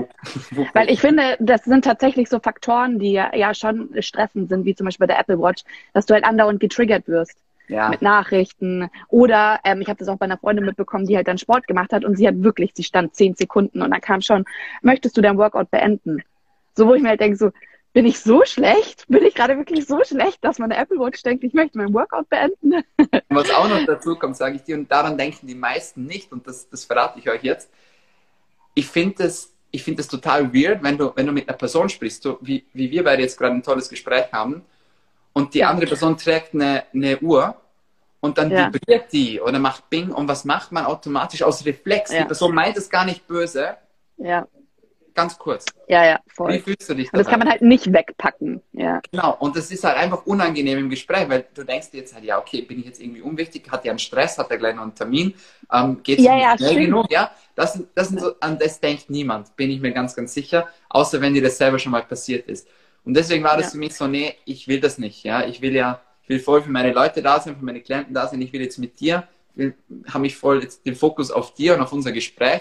[0.72, 4.74] Weil ich finde, das sind tatsächlich so Faktoren, die ja, ja schon stressend sind, wie
[4.74, 5.62] zum Beispiel bei der Apple Watch,
[5.92, 7.36] dass du halt andauernd getriggert wirst.
[7.68, 7.90] Ja.
[7.90, 8.88] Mit Nachrichten.
[9.08, 11.92] Oder ähm, ich habe das auch bei einer Freundin mitbekommen, die halt dann Sport gemacht
[11.92, 14.46] hat und sie hat wirklich, sie stand zehn Sekunden und dann kam schon,
[14.80, 16.22] möchtest du dein Workout beenden?
[16.76, 17.50] So, wo ich mir halt denke, so,
[17.96, 19.06] bin ich so schlecht?
[19.08, 22.28] Bin ich gerade wirklich so schlecht, dass meine Apple Watch denkt, ich möchte mein Workout
[22.28, 22.84] beenden?
[23.30, 26.46] Was auch noch dazu kommt, sage ich dir, und daran denken die meisten nicht, und
[26.46, 27.70] das, das verrate ich euch jetzt.
[28.74, 31.88] Ich finde es ich finde es total weird, wenn du, wenn du mit einer Person
[31.88, 34.62] sprichst, so wie, wie wir beide jetzt gerade ein tolles Gespräch haben,
[35.32, 35.70] und die ja.
[35.70, 37.56] andere Person trägt eine, eine Uhr
[38.20, 38.70] und dann ja.
[38.74, 42.12] vibriert die oder macht Bing und was macht man automatisch aus Reflex?
[42.12, 42.20] Ja.
[42.20, 43.78] Die Person meint es gar nicht böse.
[44.18, 44.46] Ja
[45.16, 45.64] ganz kurz.
[45.88, 46.52] Ja, ja, voll.
[46.52, 47.22] Wie fühlst du dich dabei?
[47.22, 48.60] Das kann man halt nicht wegpacken.
[48.72, 49.00] Ja.
[49.10, 52.24] Genau, und das ist halt einfach unangenehm im Gespräch, weil du denkst dir jetzt halt,
[52.24, 54.82] ja, okay, bin ich jetzt irgendwie unwichtig, hat er einen Stress, hat er gleich noch
[54.82, 55.34] einen Termin,
[55.72, 57.10] ähm, geht es ja, ja, schnell genug?
[57.10, 60.68] Ja, das, das sind so, an das denkt niemand, bin ich mir ganz, ganz sicher,
[60.90, 62.68] außer wenn dir das selber schon mal passiert ist.
[63.04, 63.70] Und deswegen war das ja.
[63.72, 66.62] für mich so, nee, ich will das nicht, ja, ich will ja, ich will voll
[66.62, 69.26] für meine Leute da sein, für meine Klienten da sein, ich will jetzt mit dir,
[69.54, 69.74] will,
[70.08, 72.60] habe mich voll jetzt den Fokus auf dir und auf unser Gespräch.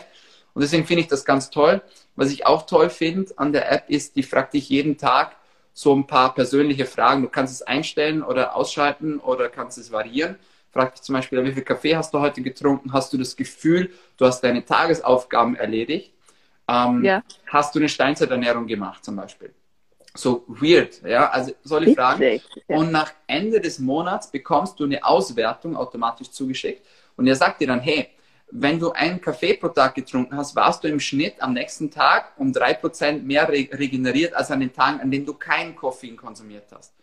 [0.55, 1.81] Und deswegen finde ich das ganz toll.
[2.15, 5.35] Was ich auch toll finde an der App ist, die fragt dich jeden Tag
[5.73, 7.21] so ein paar persönliche Fragen.
[7.21, 10.37] Du kannst es einstellen oder ausschalten oder kannst es variieren.
[10.71, 12.93] Frag dich zum Beispiel, wie viel Kaffee hast du heute getrunken?
[12.93, 16.13] Hast du das Gefühl, du hast deine Tagesaufgaben erledigt?
[16.69, 17.21] Ähm, ja.
[17.47, 19.53] Hast du eine Steinzeiternährung gemacht zum Beispiel?
[20.13, 22.23] So weird, ja, also solche Fragen.
[22.23, 22.39] Ja.
[22.77, 26.85] Und nach Ende des Monats bekommst du eine Auswertung automatisch zugeschickt
[27.17, 28.09] und er sagt dir dann, hey,
[28.51, 32.34] wenn du einen Kaffee pro Tag getrunken hast, warst du im Schnitt am nächsten Tag
[32.38, 36.15] um drei Prozent mehr re regeneriert als an den Tagen, an denen du keinen Koffein
[36.15, 36.93] konsumiert hast.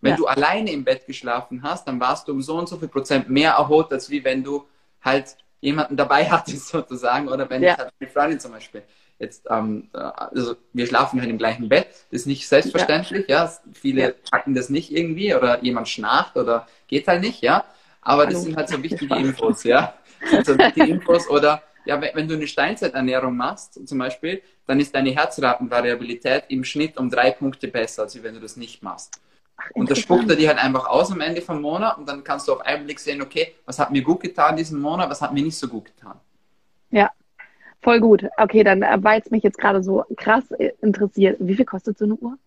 [0.00, 0.16] Wenn ja.
[0.16, 3.28] du alleine im Bett geschlafen hast, dann warst du um so und so viel Prozent
[3.28, 4.66] mehr erholt, als wie wenn du
[5.00, 7.72] halt jemanden dabei hattest sozusagen oder wenn ja.
[7.72, 8.82] ich halt eine Freundin zum Beispiel
[9.22, 13.52] jetzt, ähm, also wir schlafen halt im gleichen Bett, das ist nicht selbstverständlich, ja, ja.
[13.72, 14.10] viele ja.
[14.30, 17.64] packen das nicht irgendwie oder jemand schnarcht oder geht halt nicht, ja,
[18.02, 22.34] aber das sind halt so wichtige Infos, ja, sind wichtige Infos oder ja, wenn, du
[22.34, 28.02] eine Steinzeiternährung machst, zum Beispiel, dann ist deine Herzratenvariabilität im Schnitt um drei Punkte besser,
[28.02, 29.20] als wenn du das nicht machst.
[29.56, 32.22] Ach, und das spuckt er dir halt einfach aus am Ende vom Monat und dann
[32.22, 35.20] kannst du auf einen Blick sehen, okay, was hat mir gut getan diesen Monat, was
[35.20, 36.20] hat mir nicht so gut getan.
[36.90, 37.10] Ja,
[37.82, 38.24] Voll gut.
[38.36, 41.98] Okay, dann, äh, weil es mich jetzt gerade so krass äh, interessiert, wie viel kostet
[41.98, 42.38] so eine Uhr?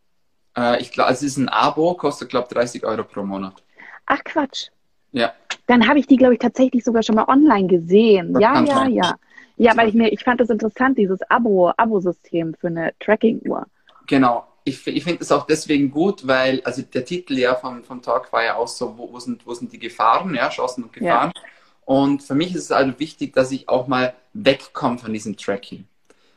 [0.58, 3.62] Äh, ich glaube, es ist ein Abo, kostet, glaube ich, 30 Euro pro Monat.
[4.06, 4.70] Ach, Quatsch.
[5.16, 5.34] Ja.
[5.68, 8.34] Dann habe ich die, glaube ich, tatsächlich sogar schon mal online gesehen.
[8.34, 9.16] Das ja, ja, ja.
[9.58, 13.66] Ja, weil ich mir, ich fand das interessant, dieses Abo, Abo-System für eine Tracking-Uhr.
[14.06, 14.46] Genau.
[14.66, 18.34] Ich, ich finde es auch deswegen gut, weil, also der Titel ja vom, vom Talk
[18.34, 21.32] war ja auch so, wo, wo, sind, wo sind die Gefahren, ja, Chancen und Gefahren.
[21.34, 21.42] Ja.
[21.86, 25.86] Und für mich ist es also wichtig, dass ich auch mal wegkomme von diesem Tracking.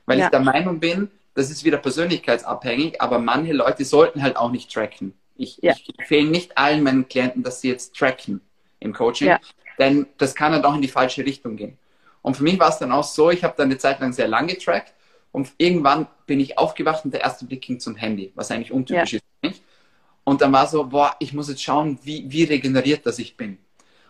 [0.07, 0.27] Weil ja.
[0.27, 4.73] ich der Meinung bin, das ist wieder persönlichkeitsabhängig, aber manche Leute sollten halt auch nicht
[4.73, 5.15] tracken.
[5.37, 5.73] Ich, ja.
[5.73, 8.41] ich empfehle nicht allen meinen Klienten, dass sie jetzt tracken
[8.81, 9.41] im Coaching, ja.
[9.79, 11.79] denn das kann dann auch in die falsche Richtung gehen.
[12.23, 14.29] Und für mich war es dann auch so, ich habe dann eine Zeit lang sehr
[14.29, 14.93] lange getrackt
[15.33, 19.15] und irgendwann bin ich aufgewacht und der erste Blick ging zum Handy, was eigentlich untypisch
[19.15, 19.63] ist für mich.
[20.25, 23.59] Und dann war so, boah, ich muss jetzt schauen, wie, wie regeneriert das ich bin.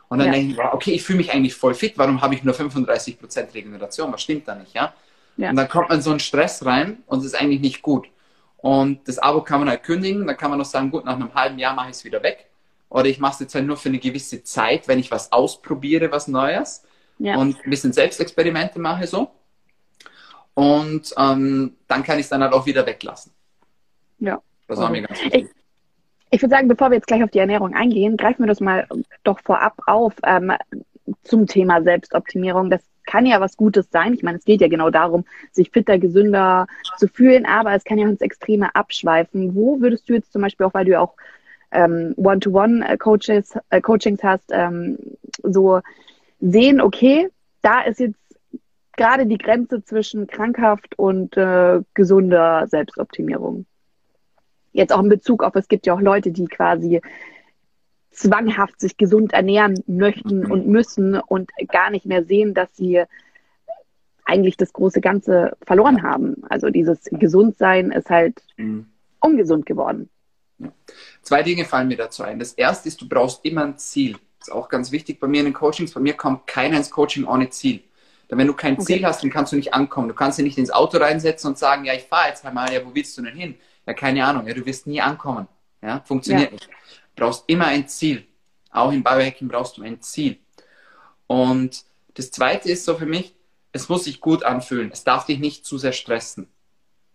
[0.09, 0.33] Und dann ja.
[0.33, 4.13] denke ich, okay, ich fühle mich eigentlich voll fit, warum habe ich nur 35% Regeneration?
[4.13, 4.95] Was stimmt da nicht, ja?
[5.37, 5.51] ja?
[5.51, 8.09] Und dann kommt man so einen Stress rein und es ist eigentlich nicht gut.
[8.57, 11.33] Und das Abo kann man halt kündigen, dann kann man noch sagen, gut, nach einem
[11.35, 12.49] halben Jahr mache ich es wieder weg.
[12.91, 16.11] Oder ich mache es jetzt halt nur für eine gewisse Zeit, wenn ich was ausprobiere,
[16.11, 16.85] was Neues.
[17.19, 17.37] Ja.
[17.37, 19.31] Und ein bisschen Selbstexperimente mache so.
[20.55, 23.33] Und ähm, dann kann ich es dann halt auch wieder weglassen.
[24.19, 24.41] Ja.
[24.67, 25.49] Das war mir ganz wichtig.
[26.31, 28.87] Ich würde sagen, bevor wir jetzt gleich auf die Ernährung eingehen, greifen wir das mal
[29.25, 30.53] doch vorab auf ähm,
[31.23, 32.71] zum Thema Selbstoptimierung.
[32.71, 34.13] Das kann ja was Gutes sein.
[34.13, 36.67] Ich meine, es geht ja genau darum, sich fitter, gesünder
[36.99, 39.55] zu fühlen, aber es kann ja ins Extreme abschweifen.
[39.55, 41.15] Wo würdest du jetzt zum Beispiel auch, weil du ja auch
[41.71, 44.99] ähm, One-to-One-Coaches, äh, Coachings hast, ähm,
[45.43, 45.81] so
[46.41, 47.29] sehen, okay,
[47.63, 48.19] da ist jetzt
[48.97, 53.67] gerade die Grenze zwischen krankhaft und äh, gesunder Selbstoptimierung
[54.79, 57.01] jetzt auch in Bezug auf, es gibt ja auch Leute, die quasi
[58.11, 63.03] zwanghaft sich gesund ernähren möchten und müssen und gar nicht mehr sehen, dass sie
[64.25, 66.43] eigentlich das große Ganze verloren haben.
[66.49, 68.87] Also dieses Gesundsein ist halt mhm.
[69.21, 70.09] ungesund geworden.
[71.23, 72.39] Zwei Dinge fallen mir dazu ein.
[72.39, 74.17] Das erste ist, du brauchst immer ein Ziel.
[74.39, 75.93] Das ist auch ganz wichtig bei mir in den Coachings.
[75.93, 77.83] Bei mir kommt keiner ins Coaching ohne Ziel.
[78.31, 78.85] Denn wenn du kein okay.
[78.85, 80.09] Ziel hast, dann kannst du nicht ankommen.
[80.09, 82.85] Du kannst dich nicht ins Auto reinsetzen und sagen, ja, ich fahre jetzt einmal, ja,
[82.85, 83.57] wo willst du denn hin?
[83.87, 85.49] Ja, keine Ahnung, ja, du wirst nie ankommen.
[85.81, 86.53] Ja, funktioniert ja.
[86.53, 86.69] nicht.
[87.15, 88.27] Du brauchst immer ein Ziel.
[88.71, 90.39] Auch im Biohacking brauchst du ein Ziel.
[91.27, 93.35] Und das zweite ist so für mich,
[93.73, 94.91] es muss sich gut anfühlen.
[94.93, 96.49] Es darf dich nicht zu sehr stressen.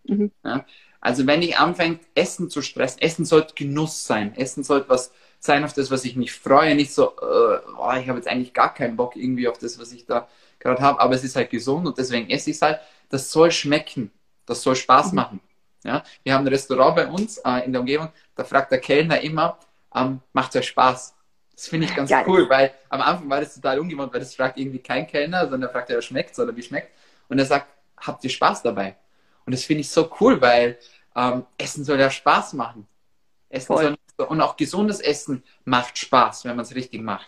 [0.06, 0.32] Mhm.
[0.44, 0.66] Ja?
[1.04, 4.34] Also wenn ich anfängt, Essen zu stressen, Essen sollte Genuss sein.
[4.38, 6.76] Essen sollte was sein, auf das, was ich mich freue.
[6.76, 9.92] Nicht so, äh, oh, ich habe jetzt eigentlich gar keinen Bock irgendwie auf das, was
[9.92, 12.80] ich da gerade habe, aber es ist halt gesund und deswegen esse ich es halt.
[13.10, 14.12] Das soll schmecken.
[14.46, 15.16] Das soll Spaß mhm.
[15.16, 15.40] machen.
[15.84, 16.04] Ja?
[16.24, 19.60] Wir haben ein Restaurant bei uns äh, in der Umgebung, da fragt der Kellner immer,
[19.94, 21.14] ähm, macht euch Spaß?
[21.54, 22.24] Das finde ich ganz Geil.
[22.28, 25.70] cool, weil am Anfang war das total ungewohnt, weil das fragt irgendwie kein Kellner, sondern
[25.70, 26.92] fragt er, schmeckt oder wie schmeckt?
[27.28, 28.96] Und er sagt, habt ihr Spaß dabei?
[29.46, 30.78] Und das finde ich so cool, weil
[31.16, 32.88] ähm, Essen soll ja Spaß machen.
[33.50, 37.28] Essen soll, und auch gesundes Essen macht Spaß, wenn man es richtig macht.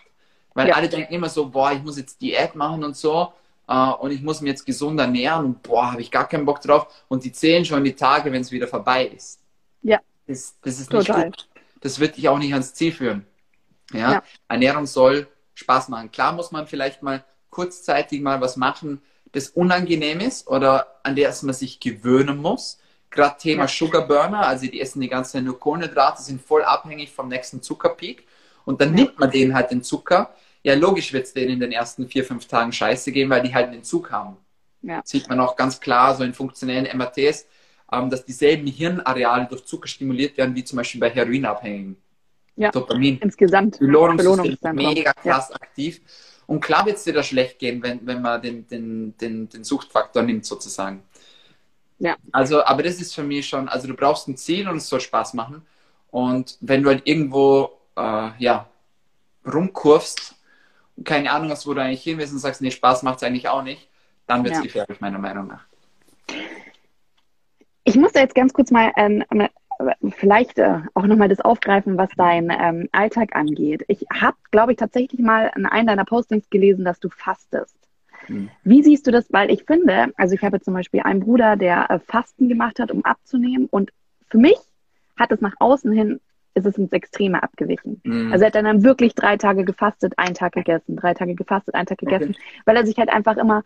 [0.54, 0.74] Weil ja.
[0.74, 3.32] alle denken immer so, boah, ich muss jetzt Diät machen und so
[3.68, 6.60] äh, und ich muss mich jetzt gesund ernähren und boah, habe ich gar keinen Bock
[6.60, 6.86] drauf.
[7.08, 9.40] Und die zählen schon die Tage, wenn es wieder vorbei ist.
[9.82, 10.00] Ja.
[10.26, 11.26] Das, das ist Total.
[11.26, 11.48] nicht gut.
[11.80, 13.26] Das wird dich auch nicht ans Ziel führen.
[13.92, 14.12] Ja?
[14.12, 14.22] ja?
[14.48, 16.10] Ernährung soll Spaß machen.
[16.10, 21.42] Klar muss man vielleicht mal kurzzeitig mal was machen, das unangenehm ist oder an das
[21.42, 22.78] man sich gewöhnen muss.
[23.10, 23.68] Gerade Thema.
[23.68, 27.62] Sugar Burner, also die essen die ganze Zeit nur Kohlenhydrate, sind voll abhängig vom nächsten
[27.62, 28.26] Zuckerpeak.
[28.64, 30.34] und dann nimmt man denen halt den Zucker,
[30.66, 33.54] ja, logisch wird es denen in den ersten vier, fünf Tagen scheiße gehen, weil die
[33.54, 34.36] halt den Zug haben.
[34.82, 35.00] Ja.
[35.04, 37.46] Sieht man auch ganz klar so in funktionellen MRTs,
[37.92, 41.96] ähm, dass dieselben Hirnareale durch Zucker stimuliert werden, wie zum Beispiel bei Heroinabhängigen.
[42.56, 43.18] Ja, Dopamin.
[43.18, 43.78] Insgesamt.
[43.78, 45.54] Belohnungssystem mega krass ja.
[45.54, 46.00] aktiv.
[46.46, 49.64] Und klar wird es dir da schlecht gehen, wenn, wenn man den, den, den, den
[49.64, 51.02] Suchtfaktor nimmt, sozusagen.
[51.98, 52.16] Ja.
[52.32, 55.00] Also, aber das ist für mich schon, also du brauchst ein Ziel und es soll
[55.00, 55.66] Spaß machen.
[56.10, 58.68] Und wenn du halt irgendwo, äh, ja,
[59.44, 60.34] rumkurfst
[60.96, 63.22] und keine Ahnung hast, wo du eigentlich hin willst und sagst, nee, Spaß macht es
[63.22, 63.88] eigentlich auch nicht,
[64.26, 64.64] dann wird es ja.
[64.64, 65.64] gefährlich, meiner Meinung nach.
[67.84, 69.24] Ich muss da jetzt ganz kurz mal ähm,
[70.10, 73.84] vielleicht äh, auch nochmal das aufgreifen, was dein ähm, Alltag angeht.
[73.88, 77.76] Ich habe, glaube ich, tatsächlich mal in einem deiner Postings gelesen, dass du fastest.
[78.26, 78.48] Hm.
[78.64, 79.32] Wie siehst du das?
[79.32, 82.90] Weil ich finde, also ich habe zum Beispiel einen Bruder, der äh, Fasten gemacht hat,
[82.90, 83.66] um abzunehmen.
[83.70, 83.92] Und
[84.28, 84.56] für mich
[85.18, 86.20] hat es nach außen hin,
[86.54, 88.00] ist es ins Extreme abgewichen.
[88.04, 88.32] Mhm.
[88.32, 91.86] Also er hat dann wirklich drei Tage gefastet, einen Tag gegessen, drei Tage gefastet, einen
[91.86, 92.62] Tag gegessen, okay.
[92.64, 93.62] weil er sich halt einfach immer,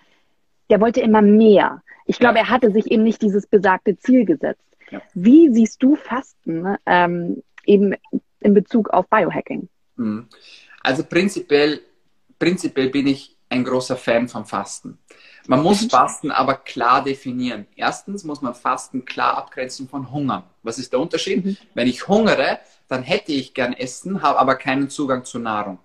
[0.70, 1.82] der wollte immer mehr.
[2.06, 2.44] Ich glaube, ja.
[2.44, 4.69] er hatte sich eben nicht dieses besagte Ziel gesetzt.
[4.90, 5.02] Ja.
[5.14, 7.94] Wie siehst du Fasten ähm, eben
[8.40, 9.68] in Bezug auf Biohacking?
[9.96, 10.28] Mhm.
[10.82, 11.80] Also prinzipiell,
[12.38, 14.98] prinzipiell bin ich ein großer Fan vom Fasten.
[15.46, 15.84] Man muss.
[15.90, 17.66] Fasten aber klar definieren.
[17.76, 20.44] Erstens muss man Fasten klar abgrenzen von Hungern.
[20.62, 21.44] Was ist der Unterschied?
[21.44, 21.56] Mhm.
[21.74, 25.78] Wenn ich hungere, dann hätte ich gern Essen, habe aber keinen Zugang zur Nahrung.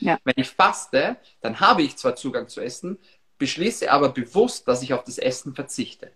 [0.00, 0.18] Ja.
[0.24, 2.98] Wenn ich faste, dann habe ich zwar Zugang zu Essen,
[3.38, 6.12] beschließe aber bewusst, dass ich auf das Essen verzichte.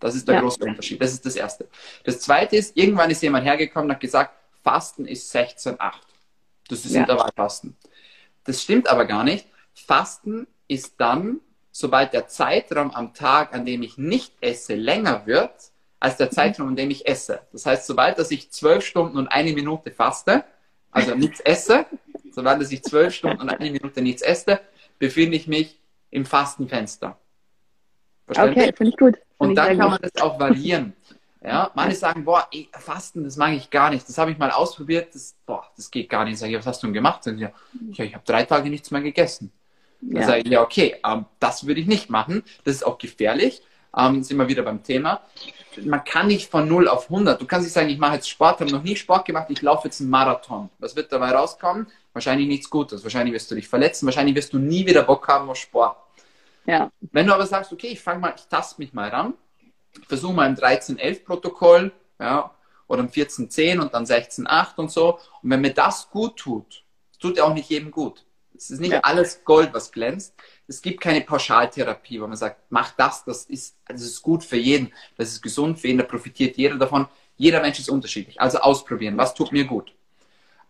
[0.00, 0.40] Das ist der ja.
[0.40, 1.00] große Unterschied.
[1.00, 1.68] Das ist das Erste.
[2.04, 5.92] Das Zweite ist, irgendwann ist jemand hergekommen und hat gesagt, Fasten ist 16,8.
[6.68, 7.02] Das ist ja.
[7.02, 7.76] Intervallfasten.
[8.44, 9.46] Das stimmt aber gar nicht.
[9.74, 15.52] Fasten ist dann, sobald der Zeitraum am Tag, an dem ich nicht esse, länger wird,
[15.98, 17.42] als der Zeitraum, an dem ich esse.
[17.52, 20.44] Das heißt, sobald dass ich zwölf Stunden und eine Minute faste,
[20.90, 21.86] also nichts esse,
[22.32, 24.60] sobald dass ich zwölf Stunden und eine Minute nichts esse,
[24.98, 25.78] befinde ich mich
[26.10, 27.18] im Fastenfenster.
[28.38, 29.14] Okay, finde ich gut.
[29.16, 30.94] Find und ich dann kann man das auch variieren.
[31.42, 34.06] Ja, manche sagen, boah, ey, Fasten, das mag ich gar nicht.
[34.06, 36.38] Das habe ich mal ausprobiert, das, boah, das geht gar nicht.
[36.38, 37.24] Sag ich, was hast du denn gemacht?
[37.24, 37.50] Sag ich, ja,
[38.04, 39.50] ich habe drei Tage nichts mehr gegessen.
[40.02, 40.26] Dann ja.
[40.26, 42.42] sage ich, ja, okay, ähm, das würde ich nicht machen.
[42.64, 43.62] Das ist auch gefährlich.
[43.96, 45.22] Ähm, sind wir wieder beim Thema.
[45.82, 47.40] Man kann nicht von 0 auf 100.
[47.40, 49.88] Du kannst nicht sagen, ich mache jetzt Sport, habe noch nie Sport gemacht, ich laufe
[49.88, 50.68] jetzt einen Marathon.
[50.78, 51.86] Was wird dabei rauskommen?
[52.12, 53.02] Wahrscheinlich nichts Gutes.
[53.02, 54.06] Wahrscheinlich wirst du dich verletzen.
[54.06, 55.96] Wahrscheinlich wirst du nie wieder Bock haben auf Sport.
[56.66, 56.90] Ja.
[57.00, 59.34] Wenn du aber sagst, okay, ich fange mal, ich taste mich mal ran,
[60.08, 62.54] versuche mal im 13-11-Protokoll, ja,
[62.86, 65.18] oder im 14-10 und dann 16-8 und so.
[65.42, 66.84] Und wenn mir das gut tut,
[67.20, 68.24] tut ja auch nicht jedem gut.
[68.56, 69.00] Es ist nicht ja.
[69.00, 70.34] alles Gold, was glänzt.
[70.66, 74.56] Es gibt keine Pauschaltherapie, wo man sagt, mach das, das ist, das ist gut für
[74.56, 77.08] jeden, das ist gesund für jeden, da profitiert jeder davon.
[77.36, 78.40] Jeder Mensch ist unterschiedlich.
[78.40, 79.94] Also ausprobieren, was tut mir gut.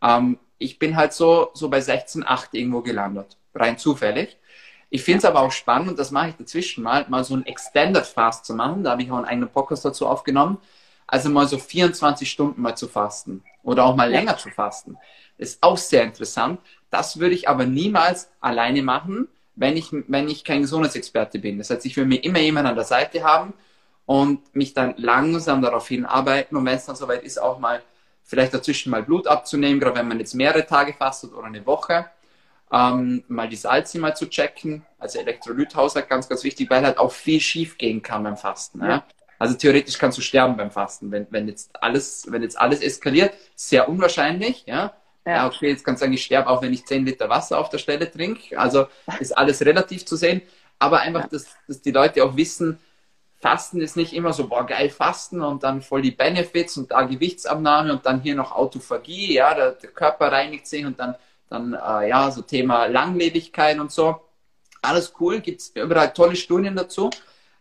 [0.02, 4.36] Ähm, ich bin halt so, so bei 16,8 irgendwo gelandet, rein zufällig.
[4.90, 7.46] Ich finde es aber auch spannend, und das mache ich dazwischen mal, mal so ein
[7.46, 8.82] Extended Fast zu machen.
[8.82, 10.58] Da habe ich auch einen eigenen Podcast dazu aufgenommen.
[11.06, 14.96] Also mal so 24 Stunden mal zu fasten oder auch mal länger zu fasten.
[15.38, 16.60] Ist auch sehr interessant.
[16.90, 21.58] Das würde ich aber niemals alleine machen, wenn ich, wenn ich kein Gesundheitsexperte bin.
[21.58, 23.54] Das heißt, ich will mir immer jemanden an der Seite haben
[24.06, 27.82] und mich dann langsam darauf hinarbeiten und wenn es dann soweit ist, auch mal
[28.24, 32.06] vielleicht dazwischen mal Blut abzunehmen, gerade wenn man jetzt mehrere Tage fastet oder eine Woche
[32.72, 34.84] ähm, mal die Salze mal zu checken.
[34.98, 38.80] Also Elektrolythaushalt ganz, ganz wichtig, weil halt auch viel schief gehen kann beim Fasten.
[38.80, 38.88] Ja.
[38.88, 39.04] ja?
[39.38, 43.32] Also theoretisch kannst du sterben beim Fasten, wenn, wenn jetzt alles, wenn jetzt alles eskaliert,
[43.54, 44.94] sehr unwahrscheinlich, ja.
[45.26, 45.32] Ja.
[45.32, 47.68] ja, okay, jetzt kannst du sagen, ich sterbe auch, wenn ich 10 Liter Wasser auf
[47.68, 48.58] der Stelle trinke.
[48.58, 48.86] Also
[49.18, 50.40] ist alles relativ zu sehen.
[50.78, 52.78] Aber einfach, dass, dass die Leute auch wissen,
[53.38, 57.02] Fasten ist nicht immer so, boah, geil, Fasten und dann voll die Benefits und da
[57.02, 61.16] Gewichtsabnahme und dann hier noch Autophagie, ja, der, der Körper reinigt sich und dann
[61.50, 64.16] dann äh, ja, so Thema Langlebigkeit und so.
[64.82, 67.10] Alles cool, gibt es überall tolle Studien dazu.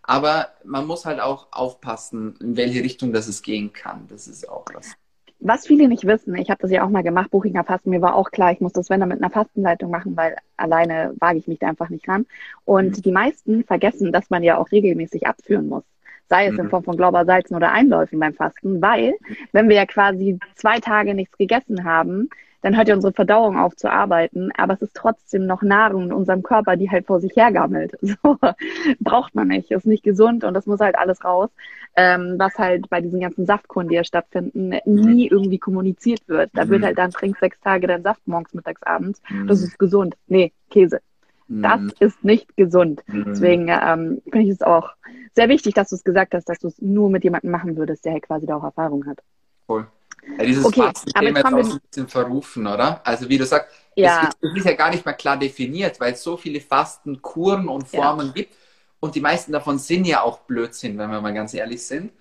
[0.04, 4.08] Aber man muss halt auch aufpassen, in welche Richtung das es gehen kann.
[4.08, 4.94] Das ist auch was.
[5.42, 8.16] Was viele nicht wissen, ich habe das ja auch mal gemacht, Buchinger Fasten, mir war
[8.16, 11.48] auch klar, ich muss das wenn dann mit einer Fastenleitung machen, weil alleine wage ich
[11.48, 12.26] mich da einfach nicht ran.
[12.66, 13.02] Und mhm.
[13.02, 15.84] die meisten vergessen, dass man ja auch regelmäßig abführen muss
[16.30, 16.70] sei es in mhm.
[16.70, 19.16] Form von Glaubersalzen oder Einläufen beim Fasten, weil
[19.52, 22.30] wenn wir ja quasi zwei Tage nichts gegessen haben,
[22.62, 26.14] dann hört ja unsere Verdauung auf zu arbeiten, aber es ist trotzdem noch Nahrung in
[26.14, 27.98] unserem Körper, die halt vor sich hergammelt.
[28.22, 28.38] So,
[29.00, 31.50] braucht man nicht, ist nicht gesund und das muss halt alles raus,
[31.96, 36.50] ähm, was halt bei diesen ganzen Saftkuren, die ja stattfinden, nie irgendwie kommuniziert wird.
[36.54, 36.86] Da wird mhm.
[36.86, 39.22] halt dann trink sechs Tage dein Saft morgens, mittags, abends.
[39.48, 39.68] Das mhm.
[39.68, 40.18] ist gesund.
[40.28, 41.02] Nee, Käse.
[41.48, 41.92] Das mhm.
[42.00, 43.04] ist nicht gesund.
[43.08, 44.92] Deswegen ähm, finde ich es auch
[45.34, 48.06] sehr wichtig, dass du es gesagt hast, dass du es nur mit jemandem machen würdest,
[48.06, 49.20] der halt quasi da auch Erfahrung hat.
[49.68, 49.88] Cool.
[50.38, 53.06] Ja, dieses okay, Fastensystem ist auch ein bisschen verrufen, oder?
[53.06, 54.30] Also wie du sagst, ja.
[54.42, 58.28] es, ist ja gar nicht mehr klar definiert, weil es so viele Fastenkuren und Formen
[58.28, 58.34] ja.
[58.34, 58.56] gibt.
[59.00, 62.12] Und die meisten davon sind ja auch Blödsinn, wenn wir mal ganz ehrlich sind.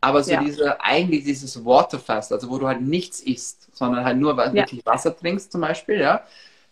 [0.00, 0.42] Aber so ja.
[0.42, 5.16] diese, eigentlich dieses Waterfast, also wo du halt nichts isst, sondern halt nur wirklich Wasser
[5.16, 6.26] trinkst zum Beispiel, ja,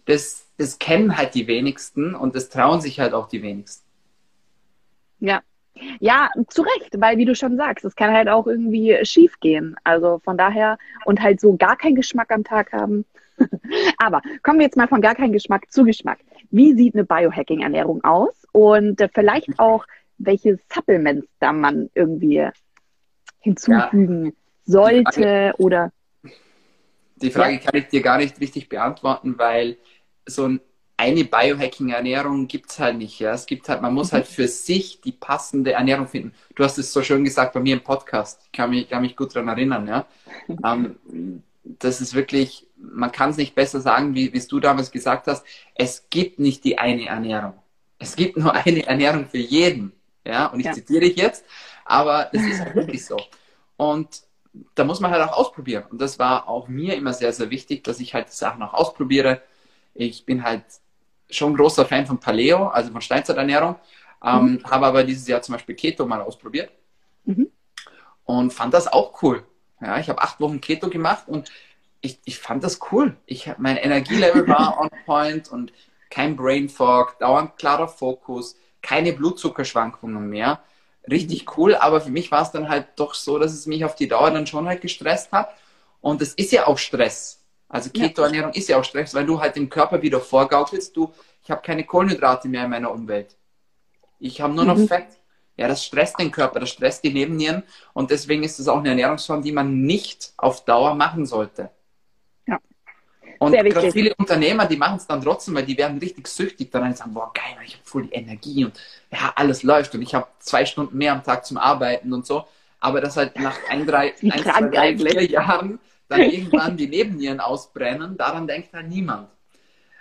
[0.07, 3.87] das, das kennen halt die wenigsten und das trauen sich halt auch die wenigsten.
[5.21, 5.43] Ja,
[5.99, 9.77] ja, zu Recht, weil wie du schon sagst, es kann halt auch irgendwie schief gehen.
[9.85, 13.05] Also von daher und halt so gar keinen Geschmack am Tag haben.
[13.99, 16.19] Aber kommen wir jetzt mal von gar keinen Geschmack zu Geschmack.
[16.51, 18.47] Wie sieht eine Biohacking-Ernährung aus?
[18.53, 19.85] Und äh, vielleicht auch,
[20.19, 22.47] welche Supplements da man irgendwie
[23.39, 24.33] hinzufügen ja.
[24.65, 25.93] sollte Frage, oder.
[27.17, 27.59] Die Frage ja.
[27.61, 29.79] kann ich dir gar nicht richtig beantworten, weil
[30.27, 30.61] so ein
[31.01, 33.19] eine Biohacking-Ernährung gibt es halt nicht.
[33.21, 33.33] Ja?
[33.33, 34.17] Es gibt halt, man muss mhm.
[34.17, 36.35] halt für sich die passende Ernährung finden.
[36.55, 38.43] Du hast es so schön gesagt bei mir im Podcast.
[38.45, 39.89] Ich kann mich, kann mich gut daran erinnern.
[39.89, 40.07] Ja?
[40.65, 45.27] ähm, das ist wirklich, man kann es nicht besser sagen, wie es du damals gesagt
[45.27, 45.45] hast.
[45.75, 47.55] Es gibt nicht die eine Ernährung.
[47.99, 49.93] Es gibt nur eine Ernährung für jeden.
[50.27, 50.73] Ja, und ich ja.
[50.73, 51.47] zitiere dich jetzt,
[51.87, 53.19] aber es ist halt wirklich so.
[53.79, 54.23] Und
[54.75, 55.85] da muss man halt auch ausprobieren.
[55.91, 58.75] Und das war auch mir immer sehr, sehr wichtig, dass ich halt die Sachen auch
[58.75, 59.41] ausprobiere.
[59.95, 60.65] Ich bin halt
[61.31, 63.77] schon großer Fan von Paleo, also von Steinzeiternährung.
[64.23, 64.65] Ähm, mhm.
[64.65, 66.71] Habe aber dieses Jahr zum Beispiel Keto mal ausprobiert
[67.25, 67.51] mhm.
[68.25, 69.45] und fand das auch cool.
[69.81, 71.51] Ja, ich habe acht Wochen Keto gemacht und
[72.03, 73.17] ich, ich fand das cool.
[73.27, 75.73] Ich, mein Energielevel war on point und
[76.11, 80.61] kein Brain Fog, dauernd klarer Fokus, keine Blutzuckerschwankungen mehr.
[81.11, 83.95] Richtig cool, aber für mich war es dann halt doch so, dass es mich auf
[83.95, 85.51] die Dauer dann schon halt gestresst hat.
[86.01, 87.40] Und es ist ja auch Stress.
[87.71, 91.13] Also Ketoernährung ist ja auch Stress, weil du halt dem Körper wieder vorgaukelst, du,
[91.43, 93.37] ich habe keine Kohlenhydrate mehr in meiner Umwelt.
[94.19, 94.89] Ich habe nur noch mhm.
[94.89, 95.07] Fett.
[95.57, 97.63] Ja, das stresst den Körper, das stresst die Nebennieren
[97.93, 101.71] und deswegen ist es auch eine Ernährungsform, die man nicht auf Dauer machen sollte.
[102.47, 102.59] Ja.
[103.39, 106.89] Und gerade viele Unternehmer, die machen es dann trotzdem, weil die werden richtig süchtig daran
[106.89, 110.15] und sagen, boah, geil, ich habe voll die Energie und ja, alles läuft und ich
[110.15, 112.47] habe zwei Stunden mehr am Tag zum Arbeiten und so.
[112.81, 115.79] Aber das halt nach ein, drei, ein, zwei, drei, vier Jahren
[116.11, 119.29] dann irgendwann die Nebennieren ausbrennen, daran denkt halt niemand.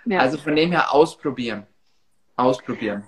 [0.04, 0.18] Ja.
[0.20, 1.66] Also von dem her ausprobieren.
[2.36, 3.04] Ausprobieren.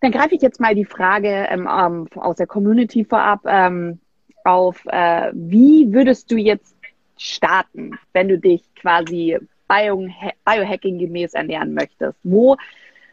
[0.00, 4.00] Dann greife ich jetzt mal die Frage ähm, ähm, aus der Community vorab ähm,
[4.44, 6.74] auf, äh, wie würdest du jetzt
[7.18, 9.38] starten, wenn du dich quasi
[9.68, 12.18] Biohacking gemäß ernähren möchtest?
[12.24, 12.56] Wo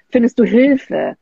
[0.10, 1.18] findest du Hilfe?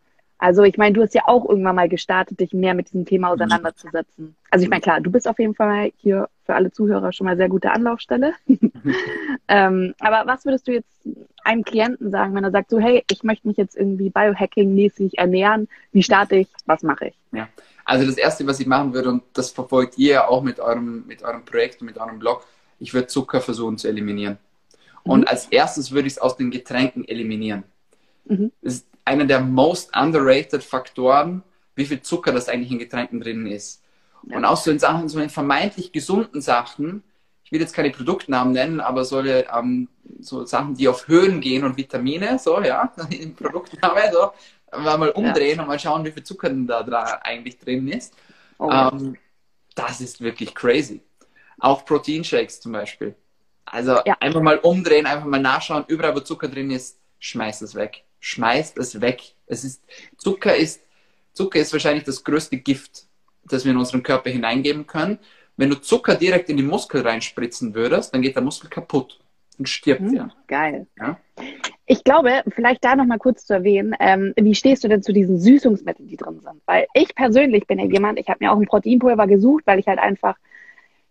[0.46, 3.30] Also ich meine, du hast ja auch irgendwann mal gestartet, dich mehr mit diesem Thema
[3.30, 4.36] auseinanderzusetzen.
[4.52, 7.36] Also ich meine, klar, du bist auf jeden Fall hier für alle Zuhörer schon mal
[7.36, 8.34] sehr gute Anlaufstelle.
[9.48, 10.88] ähm, aber was würdest du jetzt
[11.44, 15.68] einem Klienten sagen, wenn er sagt, so hey, ich möchte mich jetzt irgendwie Biohacking-mäßig ernähren,
[15.94, 17.16] wie starte ich, was mache ich?
[17.32, 17.48] Ja,
[17.84, 21.08] also das Erste, was ich machen würde, und das verfolgt ihr ja auch mit eurem,
[21.08, 22.46] mit eurem Projekt und mit eurem Blog,
[22.80, 24.38] ich würde Zucker versuchen zu eliminieren.
[25.02, 25.28] Und mhm.
[25.28, 27.64] als erstes würde ich es aus den Getränken eliminieren.
[28.26, 28.52] Mhm.
[28.62, 31.44] Das einer der most underrated Faktoren,
[31.76, 33.84] wie viel Zucker das eigentlich in Getränken drin ist.
[34.24, 34.38] Ja.
[34.38, 37.04] Und auch so in Sachen, so in vermeintlich gesunden Sachen,
[37.44, 39.88] ich will jetzt keine Produktnamen nennen, aber so, ähm,
[40.20, 44.32] so Sachen, die auf Höhen gehen und Vitamine, so, ja, im Produktname, so,
[44.78, 45.62] mal umdrehen ja.
[45.62, 48.16] und mal schauen, wie viel Zucker da, da eigentlich drin ist.
[48.58, 48.72] Oh.
[48.72, 49.16] Ähm,
[49.76, 51.02] das ist wirklich crazy.
[51.60, 53.16] Auch Proteinshakes zum Beispiel.
[53.66, 54.18] Also ja.
[54.20, 58.80] einfach mal umdrehen, einfach mal nachschauen, überall wo Zucker drin ist, schmeiß es weg schmeißt
[58.80, 59.22] es weg.
[59.46, 59.84] Es ist,
[60.18, 60.82] Zucker ist,
[61.34, 63.06] Zucker ist wahrscheinlich das größte Gift,
[63.44, 65.20] das wir in unseren Körper hineingeben können.
[65.58, 69.20] Wenn du Zucker direkt in die Muskel reinspritzen würdest, dann geht der Muskel kaputt
[69.60, 70.30] und stirbt mhm, ja.
[70.48, 70.88] Geil.
[70.98, 71.20] Ja?
[71.86, 75.14] Ich glaube, vielleicht da noch mal kurz zu erwähnen, ähm, wie stehst du denn zu
[75.14, 76.62] diesen Süßungsmitteln, die drin sind?
[76.66, 79.88] Weil ich persönlich bin ja jemand, ich habe mir auch ein Proteinpulver gesucht, weil ich
[79.88, 80.36] halt einfach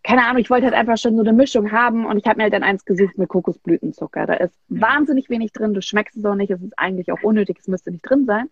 [0.05, 2.43] keine Ahnung, ich wollte halt einfach schon so eine Mischung haben und ich habe mir
[2.45, 4.27] halt dann eins gesucht mit Kokosblütenzucker.
[4.27, 7.57] Da ist wahnsinnig wenig drin, du schmeckst es auch nicht, es ist eigentlich auch unnötig,
[7.59, 8.51] es müsste nicht drin sein.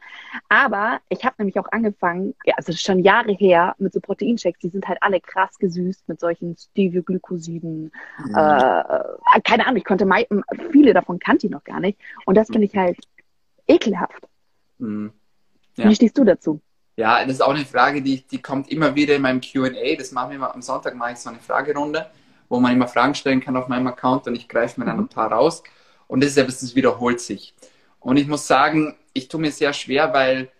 [0.49, 4.71] Aber ich habe nämlich auch angefangen, ja, also schon Jahre her, mit so Proteinshakes, die
[4.71, 7.93] sind halt alle krass gesüßt mit solchen Stevioglycosiden.
[8.25, 8.35] Mhm.
[8.35, 10.09] Äh, keine Ahnung, ich konnte
[10.71, 12.01] viele davon kannte ich noch gar nicht.
[12.25, 12.97] Und das finde ich halt
[13.69, 14.27] ekelhaft.
[14.79, 15.13] Mhm.
[15.77, 15.91] Ja.
[15.91, 16.63] Wie stehst du dazu?
[16.97, 19.97] Ja, das ist auch eine Frage, die, die kommt immer wieder in meinem QA.
[19.97, 22.11] Das machen wir immer am Sonntag, mache ich so eine Fragerunde,
[22.49, 25.09] wo man immer Fragen stellen kann auf meinem Account und ich greife mir dann ein
[25.09, 25.63] paar raus.
[26.07, 27.55] Und das ist etwas, das wiederholt sich.
[27.99, 30.51] Und ich muss sagen, ich tue mir sehr schwer, weil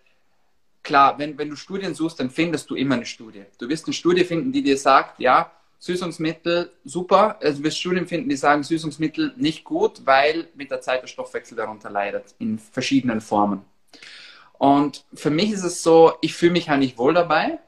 [0.81, 3.45] klar, wenn, wenn du Studien suchst, dann findest du immer eine Studie.
[3.59, 7.37] Du wirst eine Studie finden, die dir sagt, ja, Süßungsmittel super.
[7.41, 11.07] Also du wirst Studien finden, die sagen, Süßungsmittel nicht gut, weil mit der Zeit der
[11.07, 13.65] Stoffwechsel darunter leidet, in verschiedenen Formen.
[14.63, 17.59] Und für mich ist es so, ich fühle mich halt nicht wohl dabei,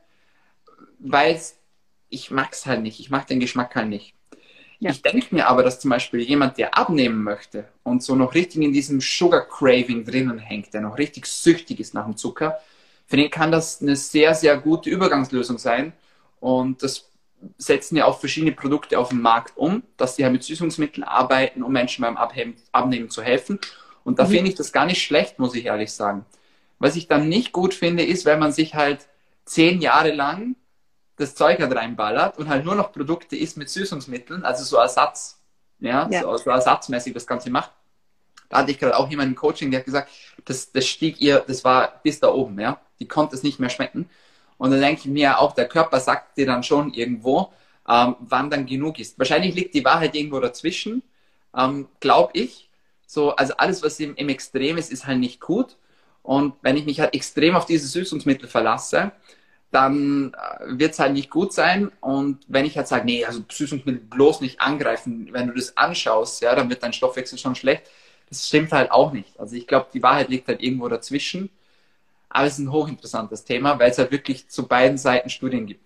[0.97, 1.37] weil
[2.07, 3.01] ich mag es halt nicht.
[3.01, 4.13] Ich mag den Geschmack halt nicht.
[4.79, 4.91] Ja.
[4.91, 8.61] Ich denke mir aber, dass zum Beispiel jemand, der abnehmen möchte und so noch richtig
[8.61, 12.61] in diesem Sugar Craving drinnen hängt, der noch richtig süchtig ist nach dem Zucker,
[13.07, 15.91] für den kann das eine sehr, sehr gute Übergangslösung sein.
[16.39, 17.09] Und das
[17.57, 21.61] setzen ja auch verschiedene Produkte auf dem Markt um, dass sie halt mit Süßungsmitteln arbeiten,
[21.61, 23.59] um Menschen beim Abheben, Abnehmen zu helfen.
[24.05, 24.29] Und da mhm.
[24.29, 26.25] finde ich das gar nicht schlecht, muss ich ehrlich sagen.
[26.85, 29.07] Was ich dann nicht gut finde, ist, wenn man sich halt
[29.43, 30.55] zehn Jahre lang
[31.15, 35.41] das Zeug halt reinballert und halt nur noch Produkte isst mit Süßungsmitteln, also so Ersatz,
[35.79, 36.21] ja, ja.
[36.21, 37.71] So, so ersatzmäßig das Ganze macht.
[38.49, 40.11] Da hatte ich gerade auch jemanden im Coaching, der hat gesagt,
[40.45, 42.79] das, das stieg ihr, das war bis da oben, ja.
[42.99, 44.07] Die konnte es nicht mehr schmecken.
[44.59, 47.51] Und dann denke ich mir auch, der Körper sagt dir dann schon irgendwo,
[47.89, 49.17] ähm, wann dann genug ist.
[49.17, 51.01] Wahrscheinlich liegt die Wahrheit irgendwo dazwischen,
[51.57, 52.69] ähm, glaube ich.
[53.07, 55.77] So, also alles, was im, im Extrem ist, ist halt nicht gut.
[56.25, 59.11] Und wenn ich mich halt extrem auf diese Süßungsmittel verlasse,
[59.71, 61.91] dann äh, wird es halt nicht gut sein.
[62.01, 66.41] Und wenn ich halt sage, nee, also Süßungsmittel bloß nicht angreifen, wenn du das anschaust,
[66.41, 67.83] ja, dann wird dein Stoffwechsel schon schlecht.
[68.29, 69.39] Das stimmt halt auch nicht.
[69.39, 71.49] Also ich glaube, die Wahrheit liegt halt irgendwo dazwischen.
[72.29, 75.85] Aber es ist ein hochinteressantes Thema, weil es halt wirklich zu beiden Seiten Studien gibt.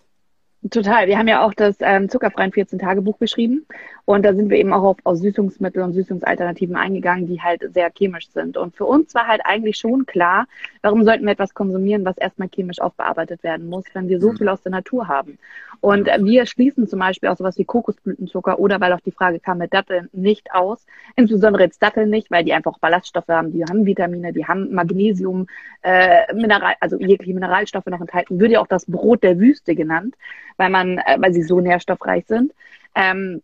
[0.70, 1.06] Total.
[1.06, 3.66] Wir haben ja auch das ähm, zuckerfreien 14-Tage-Buch geschrieben.
[4.10, 7.92] Und da sind wir eben auch auf, auf Süßungsmittel und Süßungsalternativen eingegangen, die halt sehr
[7.96, 8.56] chemisch sind.
[8.56, 10.48] Und für uns war halt eigentlich schon klar,
[10.82, 14.36] warum sollten wir etwas konsumieren, was erstmal chemisch aufbearbeitet werden muss, wenn wir so mhm.
[14.38, 15.38] viel aus der Natur haben.
[15.80, 19.38] Und äh, wir schließen zum Beispiel auch sowas wie Kokosblütenzucker oder weil auch die Frage
[19.38, 20.84] kam mit Datteln nicht aus.
[21.14, 25.46] Insbesondere jetzt Datteln nicht, weil die einfach Ballaststoffe haben, die haben Vitamine, die haben Magnesium,
[25.82, 28.40] äh, Mineral, also jegliche Mineralstoffe noch enthalten.
[28.40, 30.16] Würde ja auch das Brot der Wüste genannt,
[30.56, 32.52] weil man, äh, weil sie so nährstoffreich sind.
[32.96, 33.40] Ähm,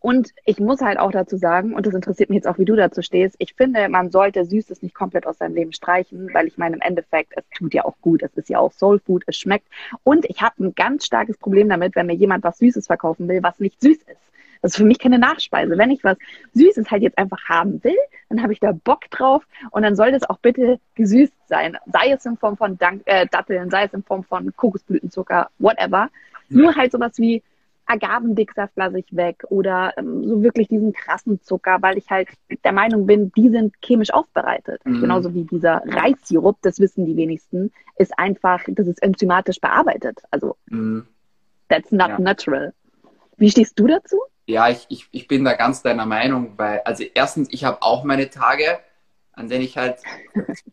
[0.00, 2.76] und ich muss halt auch dazu sagen, und das interessiert mich jetzt auch, wie du
[2.76, 6.58] dazu stehst, ich finde, man sollte Süßes nicht komplett aus seinem Leben streichen, weil ich
[6.58, 9.36] meine, im Endeffekt, es tut ja auch gut, es ist ja auch Soul Food, es
[9.36, 9.66] schmeckt.
[10.04, 13.42] Und ich habe ein ganz starkes Problem damit, wenn mir jemand was Süßes verkaufen will,
[13.42, 14.28] was nicht süß ist.
[14.62, 15.78] Das ist für mich keine Nachspeise.
[15.78, 16.16] Wenn ich was
[16.54, 17.96] Süßes halt jetzt einfach haben will,
[18.28, 21.76] dann habe ich da Bock drauf und dann soll das auch bitte gesüßt sein.
[21.92, 26.10] Sei es in Form von Dank, äh, Datteln, sei es in Form von Kokosblütenzucker, whatever.
[26.48, 27.42] Nur halt sowas wie
[27.88, 32.28] Agavendicksaft lasse ich weg oder ähm, so wirklich diesen krassen Zucker, weil ich halt
[32.62, 34.80] der Meinung bin, die sind chemisch aufbereitet.
[34.84, 35.00] Mhm.
[35.00, 40.20] Genauso wie dieser Reissirup, das wissen die wenigsten, ist einfach, das ist enzymatisch bearbeitet.
[40.30, 41.06] Also mhm.
[41.68, 42.18] that's not ja.
[42.18, 42.74] natural.
[43.38, 44.18] Wie stehst du dazu?
[44.46, 48.04] Ja, ich, ich, ich bin da ganz deiner Meinung, weil, also erstens, ich habe auch
[48.04, 48.78] meine Tage,
[49.38, 49.98] an denen ich halt,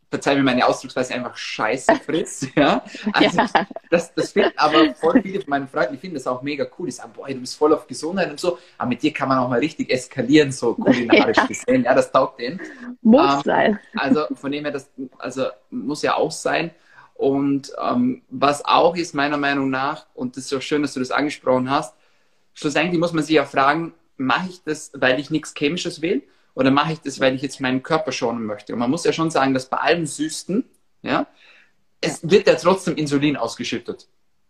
[0.09, 2.47] verzeih mir meine Ausdrucksweise, einfach Scheiße fritz.
[2.55, 2.83] Ja?
[3.13, 3.67] Also, ja.
[3.89, 6.87] Das, das finden aber voll viele von meinen Freunden, die finden das auch mega cool.
[6.87, 9.37] Die sagen, boah, du bist voll auf Gesundheit und so, aber mit dir kann man
[9.39, 11.45] auch mal richtig eskalieren, so kulinarisch ja.
[11.45, 11.83] gesehen.
[11.83, 12.59] Ja, das taugt denen.
[13.01, 13.79] Muss ähm, sein.
[13.95, 16.71] Also von dem her, das also, muss ja auch sein.
[17.13, 20.99] Und ähm, was auch ist, meiner Meinung nach, und das ist auch schön, dass du
[20.99, 21.95] das angesprochen hast,
[22.53, 26.23] schlussendlich muss man sich ja fragen, mache ich das, weil ich nichts Chemisches will?
[26.55, 28.73] Oder mache ich das, weil ich jetzt meinen Körper schonen möchte?
[28.73, 30.63] Und man muss ja schon sagen, dass bei allem Süßen,
[31.03, 31.27] ja,
[32.01, 34.07] es wird ja trotzdem Insulin ausgeschüttet.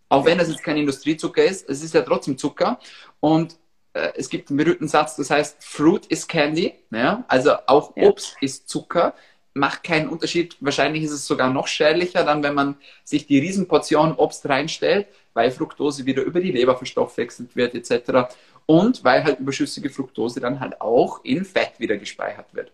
[0.08, 2.80] Auch wenn das jetzt kein Industriezucker ist, es ist ja trotzdem Zucker.
[3.20, 3.58] Und
[3.93, 6.76] äh, es gibt einen berühmten Satz, das heißt, Fruit is Candy.
[6.91, 7.26] Ja?
[7.28, 8.08] Also auch ja.
[8.08, 9.16] Obst ist Zucker.
[9.56, 10.58] Macht keinen Unterschied.
[10.60, 15.49] Wahrscheinlich ist es sogar noch schädlicher, dann, wenn man sich die Riesenportion Obst reinstellt, weil
[15.49, 18.28] Fructose wieder über die Leber verstoffwechselt wird, etc
[18.66, 22.72] und weil halt überschüssige Fructose dann halt auch in Fett wieder gespeichert wird.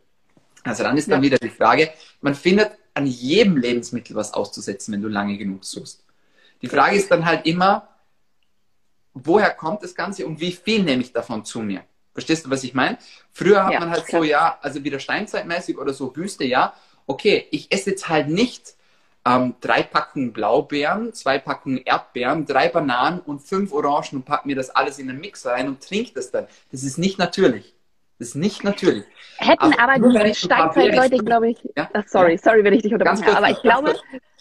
[0.63, 1.31] Also dann ist dann ja.
[1.31, 6.03] wieder die Frage, man findet an jedem Lebensmittel was auszusetzen, wenn du lange genug suchst.
[6.61, 7.87] Die Frage ist dann halt immer,
[9.13, 11.83] woher kommt das Ganze und wie viel nehme ich davon zu mir?
[12.13, 12.97] Verstehst du, was ich meine?
[13.31, 14.21] Früher hat ja, man halt klar.
[14.21, 16.73] so, ja, also wieder steinzeitmäßig oder so Wüste, ja,
[17.07, 18.75] okay, ich esse jetzt halt nicht
[19.25, 24.55] ähm, drei Packungen Blaubeeren, zwei Packungen Erdbeeren, drei Bananen und fünf Orangen und pack mir
[24.55, 26.47] das alles in einen Mixer rein und trink das dann.
[26.71, 27.75] Das ist nicht natürlich.
[28.17, 29.03] Das ist nicht natürlich.
[29.37, 31.89] Hätten aber, aber die Steinzeitleute, glaube ich, ja?
[31.93, 33.95] Ach, sorry, sorry, wenn ich dich unterbreche, aber ich glaube,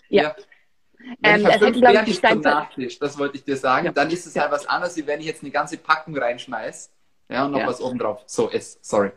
[0.09, 0.23] ja.
[0.23, 0.37] ja.
[1.23, 2.55] Ähm, das hätten, glaube ich, die Steinzeit...
[2.55, 3.87] Nachtisch, das wollte ich dir sagen.
[3.87, 3.93] Ja.
[3.93, 6.91] Dann ist es halt was anderes, wie wenn ich jetzt eine ganze Packung reinschmeiße
[7.31, 8.85] ja, und noch was oben drauf so ist.
[8.85, 9.13] Sorry.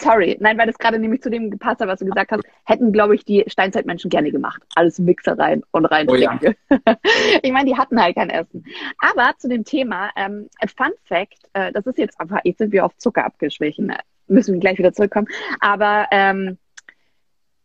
[0.00, 2.92] Sorry, nein, weil das gerade nämlich zu dem gepasst hat, was du gesagt hast, hätten,
[2.92, 4.62] glaube ich, die Steinzeitmenschen gerne gemacht.
[4.76, 6.08] Alles Mixer rein und rein.
[6.08, 6.38] Oh, ja.
[7.42, 8.64] ich meine, die hatten halt kein Essen.
[8.98, 12.84] Aber zu dem Thema, ähm, Fun Fact, äh, das ist jetzt einfach, jetzt sind wir
[12.84, 13.92] auf Zucker abgeschwichen,
[14.28, 15.26] müssen wir gleich wieder zurückkommen.
[15.58, 16.58] Aber ähm,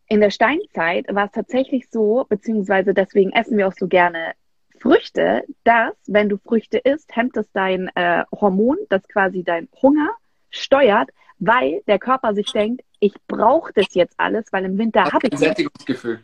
[0.08, 4.34] in der Steinzeit war es tatsächlich so, beziehungsweise deswegen essen wir auch so gerne
[4.80, 10.10] Früchte, dass, wenn du Früchte isst, hemmt es dein äh, Hormon, das quasi dein Hunger
[10.50, 11.10] steuert,
[11.40, 15.32] weil der Körper sich denkt, ich brauche das jetzt alles, weil im Winter habe ich
[15.32, 16.24] kein Sättigungsgefühl.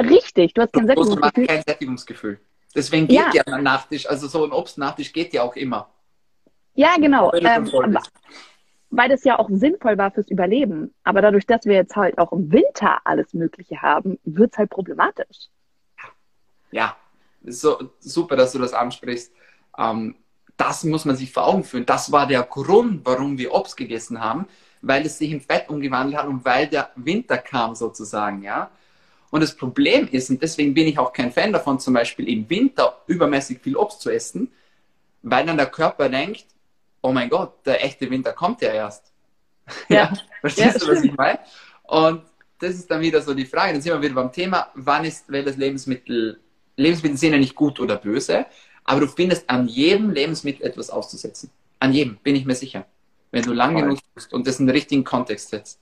[0.00, 1.46] Richtig, du hast kein Sättigungsgefühl.
[1.46, 2.40] kein Sättigungsgefühl.
[2.74, 3.30] Deswegen geht ja.
[3.32, 5.88] ja ein Nachtisch, also so ein Obstnachtisch geht ja auch immer.
[6.74, 7.32] Ja, genau.
[7.34, 7.98] Ähm,
[8.90, 10.94] weil das ja auch sinnvoll war fürs Überleben.
[11.04, 14.70] Aber dadurch, dass wir jetzt halt auch im Winter alles Mögliche haben, wird es halt
[14.70, 15.48] problematisch.
[16.70, 16.96] Ja,
[17.44, 19.32] so, super, dass du das ansprichst.
[19.78, 20.16] Ähm,
[20.56, 21.86] das muss man sich vor Augen führen.
[21.86, 24.46] Das war der Grund, warum wir Obst gegessen haben,
[24.82, 28.70] weil es sich in Fett umgewandelt hat und weil der Winter kam sozusagen, ja.
[29.30, 32.48] Und das Problem ist, und deswegen bin ich auch kein Fan davon, zum Beispiel im
[32.48, 34.52] Winter übermäßig viel Obst zu essen,
[35.22, 36.46] weil dann der Körper denkt,
[37.02, 39.10] oh mein Gott, der echte Winter kommt ja erst.
[39.88, 41.38] Ja, ja verstehst ja, du, was ich meine?
[41.84, 42.22] Und
[42.58, 45.24] das ist dann wieder so die Frage, dann sind wir wieder beim Thema, wann ist
[45.28, 46.38] welches Lebensmittel,
[46.76, 48.46] Lebensmittel sind ja nicht gut oder böse,
[48.84, 51.50] aber du findest an jedem Lebensmittel etwas auszusetzen.
[51.80, 52.86] An jedem, bin ich mir sicher.
[53.30, 55.80] Wenn du lang genug bist und das in den richtigen Kontext setzt.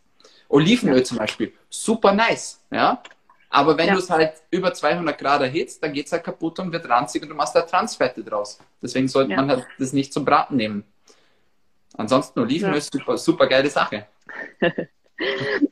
[0.48, 1.05] Olivenöl ja.
[1.05, 3.03] zum Beispiel, super nice, ja.
[3.50, 3.94] Aber wenn ja.
[3.94, 7.22] du es halt über 200 Grad erhitzt, dann geht es halt kaputt und wird ranzig
[7.22, 8.59] und du machst da Transfette draus.
[8.80, 9.36] Deswegen sollte ja.
[9.36, 10.84] man halt das nicht zum Braten nehmen.
[11.94, 14.07] Ansonsten Olivenöl ist super, super geile Sache.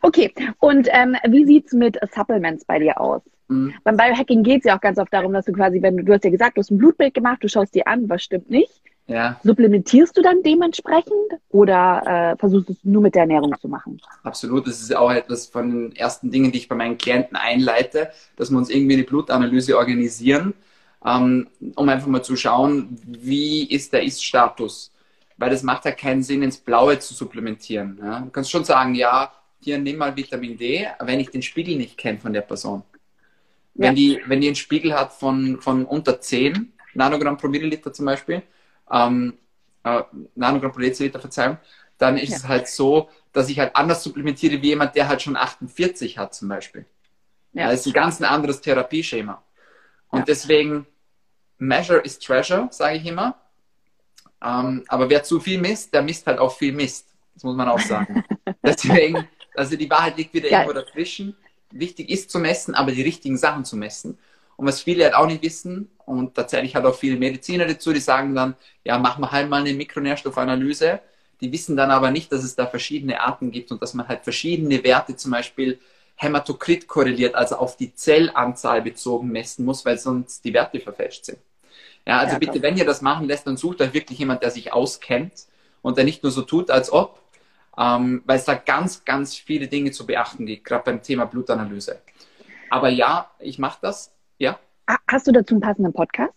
[0.03, 3.23] okay, und ähm, wie sieht es mit Supplements bei dir aus?
[3.49, 3.75] Mhm.
[3.85, 6.13] Beim Biohacking geht es ja auch ganz oft darum, dass du quasi, wenn du, du
[6.13, 8.81] hast ja gesagt, du hast ein Blutbild gemacht, du schaust dir an, was stimmt nicht.
[9.11, 9.41] Ja.
[9.43, 11.13] Supplementierst du dann dementsprechend
[11.49, 14.01] oder äh, versuchst du es nur mit der Ernährung zu machen?
[14.23, 18.11] Absolut, das ist auch etwas von den ersten Dingen, die ich bei meinen Klienten einleite,
[18.37, 20.55] dass wir uns irgendwie eine Blutanalyse organisieren,
[21.05, 24.93] ähm, um einfach mal zu schauen, wie ist der Ist-Status.
[25.39, 27.99] Weil das macht ja keinen Sinn, ins Blaue zu supplementieren.
[28.01, 28.21] Ja?
[28.21, 31.97] Du kannst schon sagen, ja, hier nimm mal Vitamin D, wenn ich den Spiegel nicht
[31.97, 32.83] kenne von der Person.
[33.75, 33.93] Wenn, ja.
[33.93, 38.43] die, wenn die einen Spiegel hat von, von unter 10 Nanogramm pro Milliliter zum Beispiel,
[38.91, 39.39] ähm,
[39.85, 40.03] äh,
[40.35, 41.59] Nanogramm pro Deziliter, Verzeihung,
[41.99, 42.37] dann ist ja.
[42.37, 46.35] es halt so, dass ich halt anders supplementiere wie jemand, der halt schon 48 hat
[46.35, 46.85] zum Beispiel.
[47.53, 47.71] Ja.
[47.71, 49.43] Das ist ein ganz ein anderes Therapieschema.
[50.09, 50.25] Und ja.
[50.25, 50.87] deswegen,
[51.59, 53.37] Measure is Treasure, sage ich immer.
[54.43, 57.09] Ähm, aber wer zu viel misst, der misst halt auch viel Mist.
[57.35, 58.25] Das muss man auch sagen.
[58.63, 59.29] deswegen,
[59.61, 61.37] also die Wahrheit liegt wieder irgendwo dazwischen.
[61.71, 64.19] Wichtig ist zu messen, aber die richtigen Sachen zu messen.
[64.57, 68.01] Und was viele halt auch nicht wissen, und tatsächlich hat auch viele Mediziner dazu, die
[68.01, 71.01] sagen dann, ja, machen wir halt mal eine Mikronährstoffanalyse.
[71.41, 74.25] Die wissen dann aber nicht, dass es da verschiedene Arten gibt und dass man halt
[74.25, 75.79] verschiedene Werte, zum Beispiel
[76.17, 81.39] Hämatokrit korreliert, also auf die Zellanzahl bezogen messen muss, weil sonst die Werte verfälscht sind.
[82.07, 84.51] Ja, also ja, bitte, wenn ihr das machen lässt, dann sucht euch wirklich jemand, der
[84.51, 85.33] sich auskennt
[85.81, 87.21] und der nicht nur so tut, als ob,
[87.79, 92.01] ähm, weil es da ganz, ganz viele Dinge zu beachten gibt, gerade beim Thema Blutanalyse.
[92.71, 94.59] Aber ja, ich mache das ja.
[95.07, 96.35] Hast du dazu einen passenden Podcast?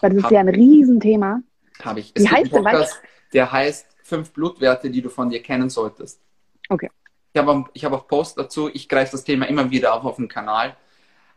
[0.00, 1.40] Weil das ist Hab, ja ein Riesenthema.
[1.82, 2.12] Habe ich.
[2.14, 2.62] Es Wie heißt der?
[2.62, 3.00] Podcast,
[3.32, 6.20] der heißt Fünf Blutwerte, die du von dir kennen solltest.
[6.68, 6.90] Okay.
[7.32, 8.68] Ich habe ich hab auch Post dazu.
[8.72, 10.76] Ich greife das Thema immer wieder auf auf dem Kanal.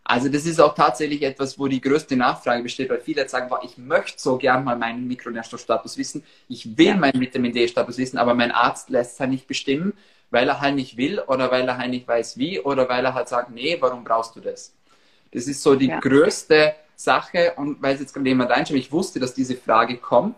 [0.07, 3.49] Also das ist auch tatsächlich etwas, wo die größte Nachfrage besteht, weil viele jetzt sagen,
[3.49, 6.95] boah, ich möchte so gern mal meinen Mikronährstoffstatus wissen, ich will ja.
[6.95, 9.93] meinen Vitamin D-Status wissen, aber mein Arzt lässt es halt nicht bestimmen,
[10.29, 13.15] weil er halt nicht will oder weil er halt nicht weiß wie oder weil er
[13.15, 14.75] halt sagt, nee, warum brauchst du das?
[15.33, 15.99] Das ist so die ja.
[15.99, 20.37] größte Sache und weil es jetzt gerade jemand reinschaut, ich wusste, dass diese Frage kommt.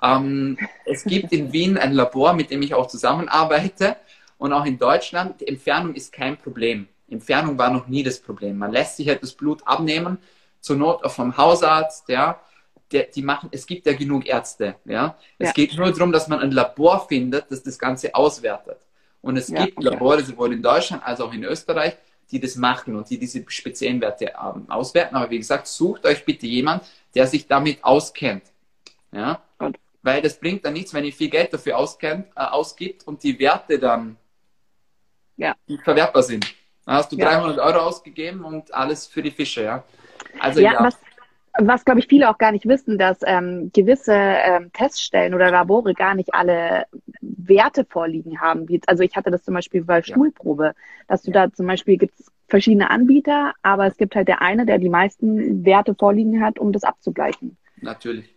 [0.00, 3.96] Ähm, es gibt in Wien ein Labor, mit dem ich auch zusammenarbeite
[4.38, 5.40] und auch in Deutschland.
[5.40, 6.86] Die Entfernung ist kein Problem.
[7.10, 8.58] Entfernung war noch nie das Problem.
[8.58, 10.18] Man lässt sich halt das Blut abnehmen,
[10.60, 12.40] zur Not auch vom Hausarzt, ja.
[12.90, 15.16] Der, die machen, es gibt ja genug Ärzte, ja.
[15.38, 15.52] Es ja.
[15.52, 18.78] geht nur darum, dass man ein Labor findet, das das Ganze auswertet.
[19.20, 19.82] Und es ja, gibt.
[19.82, 21.96] Labore sowohl in Deutschland als auch in Österreich,
[22.30, 25.16] die das machen und die diese speziellen Werte ähm, auswerten.
[25.16, 26.84] Aber wie gesagt, sucht euch bitte jemand,
[27.14, 28.44] der sich damit auskennt.
[29.12, 29.42] Ja?
[30.02, 33.38] Weil das bringt dann nichts, wenn ihr viel Geld dafür auskennt, äh, ausgibt und die
[33.38, 34.16] Werte dann
[35.36, 35.54] ja.
[35.84, 36.54] verwertbar sind.
[36.88, 37.38] Dann hast du ja.
[37.38, 39.62] 300 Euro ausgegeben und alles für die Fische.
[39.62, 39.84] Ja,
[40.40, 40.82] also, ja, ja.
[40.82, 40.96] Was,
[41.58, 45.92] was glaube ich viele auch gar nicht wissen, dass ähm, gewisse ähm, Teststellen oder Labore
[45.92, 46.86] gar nicht alle
[47.20, 48.70] Werte vorliegen haben.
[48.70, 50.72] Wie, also ich hatte das zum Beispiel bei Stuhlprobe,
[51.08, 54.64] dass du da zum Beispiel gibt es verschiedene Anbieter, aber es gibt halt der eine,
[54.64, 57.58] der die meisten Werte vorliegen hat, um das abzugleichen.
[57.82, 58.34] Natürlich,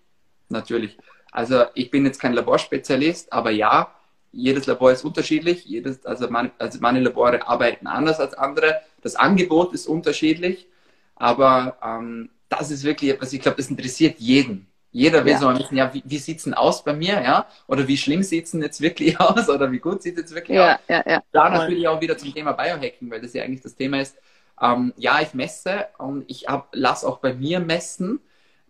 [0.49, 0.97] natürlich.
[1.31, 3.95] Also ich bin jetzt kein Laborspezialist, aber ja,
[4.31, 5.65] jedes Labor ist unterschiedlich.
[5.65, 8.81] Jedes, also, man, also meine Labore arbeiten anders als andere.
[9.01, 10.67] Das Angebot ist unterschiedlich,
[11.15, 14.67] aber ähm, das ist wirklich etwas, ich glaube, das interessiert jeden.
[14.93, 15.39] Jeder will ja.
[15.39, 17.47] so ein bisschen, ja, wie, wie sieht es denn aus bei mir, ja?
[17.67, 19.47] Oder wie schlimm sieht es denn jetzt wirklich aus?
[19.49, 20.79] Oder wie gut sieht es jetzt wirklich ja, aus?
[20.89, 21.23] Ja, ja.
[21.31, 24.17] Da natürlich auch wieder zum Thema Biohacking, weil das ja eigentlich das Thema ist.
[24.61, 28.19] Ähm, ja, ich messe und ich lasse auch bei mir messen,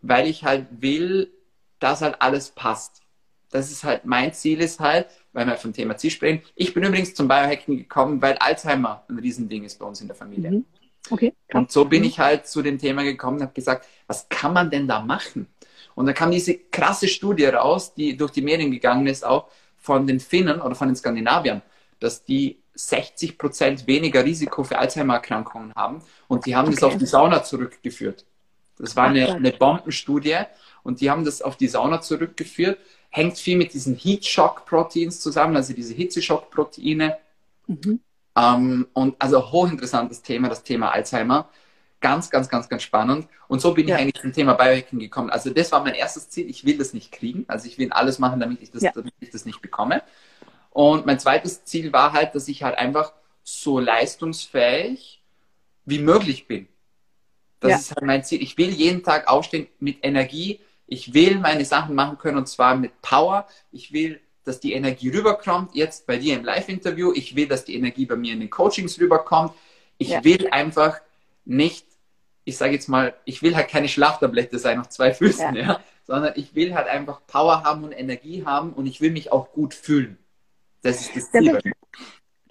[0.02, 1.32] weil ich halt will,
[1.80, 3.02] dass halt alles passt.
[3.50, 6.42] Das ist halt mein Ziel ist halt, weil wir vom Thema Ziel sprechen.
[6.56, 10.16] Ich bin übrigens zum Biohacking gekommen, weil Alzheimer ein Riesending ist bei uns in der
[10.16, 10.52] Familie.
[10.52, 10.66] Mhm.
[11.10, 11.34] Okay.
[11.54, 12.08] Und so bin mhm.
[12.08, 15.48] ich halt zu dem Thema gekommen und habe gesagt, was kann man denn da machen?
[15.96, 20.08] Und da kam diese krasse Studie raus, die durch die Medien gegangen ist, auch von
[20.08, 21.62] den Finnen oder von den Skandinaviern,
[22.00, 26.02] dass die 60 Prozent weniger Risiko für Alzheimer-Erkrankungen haben.
[26.28, 26.76] Und die haben okay.
[26.76, 28.26] das auf die Sauna zurückgeführt.
[28.78, 30.40] Das war eine, eine Bombenstudie
[30.84, 32.80] und die haben das auf die Sauna zurückgeführt.
[33.12, 37.18] Hängt viel mit diesen Heat-Shock-Proteins zusammen, also diese Hitzeschock-Proteine.
[37.68, 38.00] Mhm.
[38.36, 41.50] Ähm, und also hochinteressantes Thema, das Thema Alzheimer.
[42.00, 43.28] Ganz, ganz, ganz, ganz spannend.
[43.48, 43.96] Und so bin ja.
[43.96, 45.30] ich eigentlich zum Thema Biohacking gekommen.
[45.30, 46.50] Also das war mein erstes Ziel.
[46.50, 47.46] Ich will das nicht kriegen.
[47.48, 48.92] Also ich will alles machen, damit ich das, ja.
[48.96, 50.02] damit ich das nicht bekomme.
[50.72, 55.22] Und mein zweites Ziel war halt, dass ich halt einfach so leistungsfähig
[55.86, 56.68] wie möglich bin.
[57.60, 57.78] Das ja.
[57.78, 58.42] ist halt mein Ziel.
[58.42, 60.60] Ich will jeden Tag aufstehen mit Energie.
[60.92, 63.48] Ich will meine Sachen machen können und zwar mit Power.
[63.72, 65.74] Ich will, dass die Energie rüberkommt.
[65.74, 67.14] Jetzt bei dir im Live-Interview.
[67.16, 69.54] Ich will, dass die Energie bei mir in den Coachings rüberkommt.
[69.98, 70.22] Ich ja.
[70.26, 71.00] will einfach
[71.46, 71.86] nicht,
[72.44, 75.64] ich sage jetzt mal, ich will halt keine Schlaftablette sein auf zwei Füßen, ja.
[75.64, 75.80] ja.
[76.06, 79.54] sondern ich will halt einfach Power haben und Energie haben und ich will mich auch
[79.54, 80.18] gut fühlen.
[80.82, 81.58] Das ist das Ziel.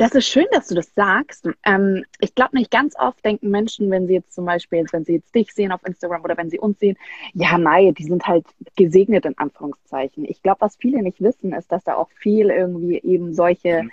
[0.00, 1.46] Das ist, schön, dass du das sagst.
[1.66, 5.16] Ähm, ich glaube nicht ganz oft denken Menschen, wenn sie jetzt zum Beispiel, wenn sie
[5.16, 6.96] jetzt dich sehen auf Instagram oder wenn sie uns sehen,
[7.34, 8.46] ja, nein, die sind halt
[8.76, 10.24] gesegnet in Anführungszeichen.
[10.24, 13.90] Ich glaube, was viele nicht wissen, ist, dass da auch viel irgendwie eben solche mhm.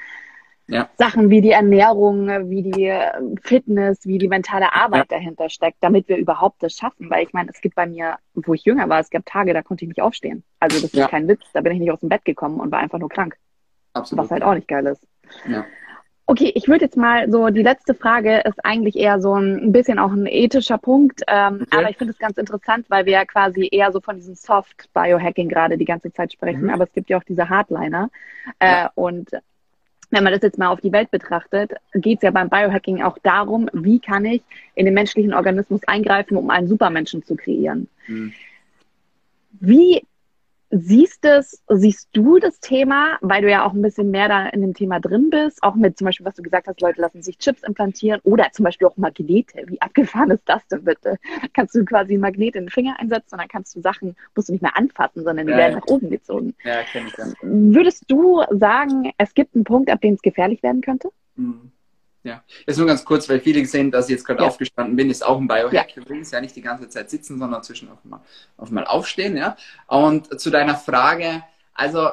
[0.68, 0.90] ja.
[0.98, 2.90] Sachen wie die Ernährung, wie die
[3.42, 5.18] Fitness, wie die mentale Arbeit ja.
[5.18, 7.10] dahinter steckt, damit wir überhaupt das schaffen.
[7.10, 9.62] Weil ich meine, es gibt bei mir, wo ich jünger war, es gab Tage, da
[9.62, 10.46] konnte ich nicht aufstehen.
[10.62, 11.10] Also das ist ja.
[11.10, 13.36] kein Witz, da bin ich nicht aus dem Bett gekommen und war einfach nur krank.
[13.92, 14.24] Absolut.
[14.24, 15.06] Was halt auch nicht geil ist.
[15.50, 15.66] Ja.
[16.30, 19.98] Okay, ich würde jetzt mal so, die letzte Frage ist eigentlich eher so ein, bisschen
[19.98, 21.78] auch ein ethischer Punkt, ähm, okay.
[21.78, 24.90] aber ich finde es ganz interessant, weil wir ja quasi eher so von diesem Soft
[24.94, 26.70] Biohacking gerade die ganze Zeit sprechen, mhm.
[26.72, 28.10] aber es gibt ja auch diese Hardliner
[28.60, 28.92] äh, ja.
[28.96, 29.30] und
[30.10, 33.18] wenn man das jetzt mal auf die Welt betrachtet, geht es ja beim Biohacking auch
[33.20, 34.42] darum, wie kann ich
[34.76, 37.88] in den menschlichen Organismus eingreifen, um einen Supermenschen zu kreieren.
[38.08, 38.34] Mhm.
[39.60, 40.04] Wie
[40.70, 44.62] Siehst es, siehst du das Thema, weil du ja auch ein bisschen mehr da in
[44.62, 47.38] dem Thema drin bist, auch mit zum Beispiel, was du gesagt hast, Leute lassen sich
[47.38, 49.64] Chips implantieren oder zum Beispiel auch Magnete.
[49.68, 51.18] Wie abgefahren ist das denn bitte?
[51.54, 54.50] Kannst du quasi einen Magnet in den Finger einsetzen und dann kannst du Sachen, musst
[54.50, 55.80] du nicht mehr anfassen, sondern die ja, werden ja.
[55.80, 56.54] nach oben gezogen.
[56.66, 57.34] Ja, kenn ich dann.
[57.42, 61.10] Würdest du sagen, es gibt einen Punkt, ab dem es gefährlich werden könnte?
[61.36, 61.72] Mhm.
[62.28, 64.50] Ja, jetzt nur ganz kurz, weil viele gesehen, dass ich jetzt gerade ja.
[64.50, 66.02] aufgestanden bin, ist auch ein Biohack ja.
[66.02, 68.20] übrigens, ja nicht die ganze Zeit sitzen, sondern zwischen auf mal,
[68.58, 69.56] auf mal aufstehen, ja.
[69.88, 71.42] Und zu deiner Frage,
[71.74, 72.10] also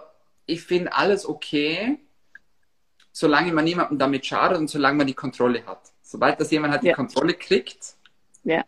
[0.47, 1.99] ich finde alles okay,
[3.11, 5.81] solange man niemandem damit schadet und solange man die Kontrolle hat.
[6.01, 6.93] Sobald das jemand halt ja.
[6.93, 7.95] die Kontrolle kriegt,
[8.45, 8.63] ja.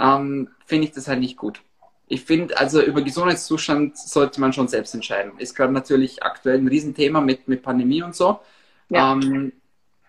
[0.00, 1.62] ähm, finde ich das halt nicht gut.
[2.08, 5.38] Ich finde, also über Gesundheitszustand sollte man schon selbst entscheiden.
[5.38, 8.40] Ist gerade natürlich aktuell ein Riesenthema mit, mit Pandemie und so.
[8.88, 9.52] Ja, ähm,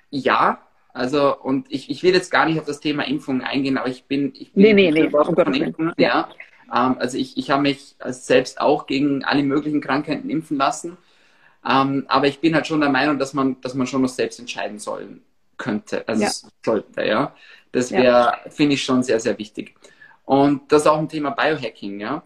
[0.10, 0.66] ja
[1.00, 4.04] also, und ich, ich will jetzt gar nicht auf das Thema Impfung eingehen, aber ich
[4.04, 6.30] bin, ich bin nee, nee, nee, von Impfen, ja.
[6.74, 10.98] Ähm, also ich, ich habe mich selbst auch gegen alle möglichen Krankheiten impfen lassen.
[11.66, 14.40] Ähm, aber ich bin halt schon der Meinung, dass man, dass man schon noch selbst
[14.40, 15.22] entscheiden sollen
[15.58, 16.06] könnte.
[16.06, 16.32] Also ja.
[16.66, 17.34] sollte, ja.
[17.72, 18.38] Das wäre, ja.
[18.50, 19.76] finde ich schon sehr, sehr wichtig.
[20.26, 22.24] Und das ist auch ein Thema Biohacking, ja.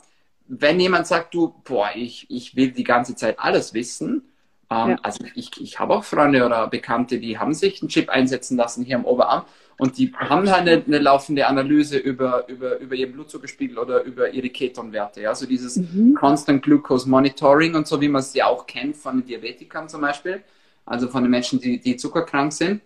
[0.48, 4.33] Wenn jemand sagt, du, boah, ich, ich will die ganze Zeit alles wissen,
[4.74, 4.98] ähm, ja.
[5.04, 8.84] Also ich, ich habe auch Freunde oder Bekannte, die haben sich einen Chip einsetzen lassen
[8.84, 9.46] hier am Oberarm
[9.78, 14.30] und die haben halt eine, eine laufende Analyse über, über, über ihren Blutzuckerspiegel oder über
[14.30, 15.22] ihre Ketonwerte.
[15.22, 15.30] Ja?
[15.30, 16.16] Also dieses mhm.
[16.16, 20.02] Constant Glucose Monitoring und so, wie man es ja auch kennt von den Diabetikern zum
[20.02, 20.44] Beispiel,
[20.86, 22.82] also von den Menschen, die, die zuckerkrank sind.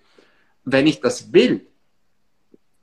[0.66, 1.66] Wenn ich das will,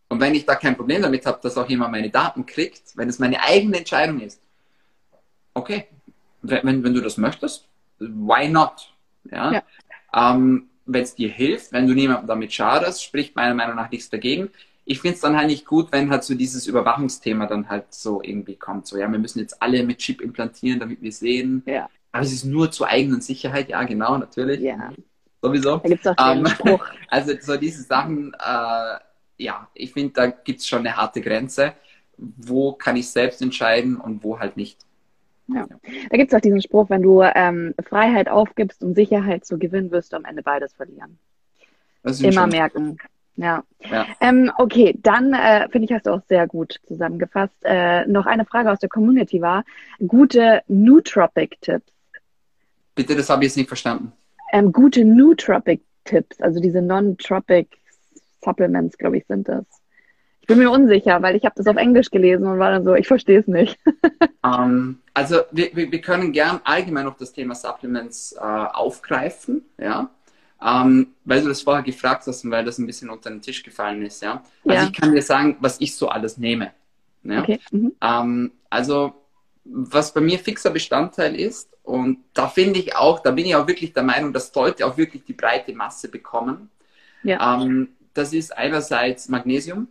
[0.09, 3.09] und wenn ich da kein Problem damit habe, dass auch jemand meine Daten kriegt, wenn
[3.09, 4.41] es meine eigene Entscheidung ist,
[5.55, 5.89] okay,
[6.43, 7.67] wenn, wenn du das möchtest,
[7.99, 8.94] why not?
[9.31, 9.53] Ja.
[9.53, 9.63] ja.
[10.15, 14.11] Ähm, wenn es dir hilft, wenn du niemandem damit schadest, spricht meiner Meinung nach nichts
[14.11, 14.51] dagegen.
[14.85, 18.23] Ich finde es dann halt nicht gut, wenn halt so dieses Überwachungsthema dann halt so
[18.23, 18.87] irgendwie kommt.
[18.87, 21.63] So, ja, wir müssen jetzt alle mit Chip implantieren, damit wir sehen.
[21.65, 21.89] Ja.
[22.13, 24.61] Aber es ist nur zur eigenen Sicherheit, ja, genau, natürlich.
[24.61, 24.93] Ja.
[25.41, 25.79] Sowieso.
[25.79, 26.85] Da gibt's auch ähm, Spruch.
[27.09, 28.99] Also so diese Sachen, äh,
[29.39, 31.73] ja, ich finde, da gibt es schon eine harte Grenze.
[32.17, 34.81] Wo kann ich selbst entscheiden und wo halt nicht.
[35.49, 35.67] Ja.
[36.11, 39.91] Da gibt es auch diesen Spruch, wenn du ähm, Freiheit aufgibst, um Sicherheit zu gewinnen,
[39.91, 41.19] wirst du am Ende beides verlieren.
[42.21, 42.99] Immer merken.
[43.37, 43.65] Ja.
[43.91, 44.07] ja.
[44.21, 47.57] Ähm, okay, dann äh, finde ich, hast du auch sehr gut zusammengefasst.
[47.63, 49.65] Äh, noch eine Frage aus der Community war,
[50.07, 51.93] gute Nootropic-Tipps.
[52.95, 54.13] Bitte, das habe ich jetzt nicht verstanden.
[54.53, 57.69] Ähm, gute Nootropic-Tipps, also diese Non-Tropic
[58.43, 59.65] Supplements, glaube ich, sind das.
[60.45, 62.95] Ich bin mir unsicher, weil ich habe das auf Englisch gelesen und war dann so,
[62.95, 63.79] ich verstehe es nicht.
[63.87, 70.11] um, ähm, also wir, wir, können gern allgemein noch das Thema Supplements äh, aufgreifen, ja.
[70.61, 73.41] Um, ähm, weil du das vorher gefragt hast und weil das ein bisschen unter den
[73.41, 74.43] Tisch gefallen ist, ja.
[74.67, 74.85] Also ja.
[74.85, 76.73] ich kann dir sagen, was ich so alles nehme.
[77.23, 77.41] Ja?
[77.41, 77.59] Okay.
[77.71, 77.87] Mhm.
[77.87, 79.15] Um, ähm, also
[79.65, 83.67] was bei mir fixer Bestandteil ist, und da finde ich auch, da bin ich auch
[83.67, 86.69] wirklich der Meinung, das sollte auch wirklich die breite Masse bekommen.
[87.23, 87.63] Ja.
[87.63, 89.89] Ähm, das ist einerseits Magnesium,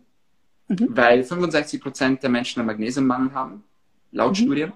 [0.80, 0.95] mhm.
[0.95, 3.63] weil 65 Prozent der Menschen einen Magnesiummangel haben,
[4.11, 4.36] laut mhm.
[4.36, 4.74] Studien.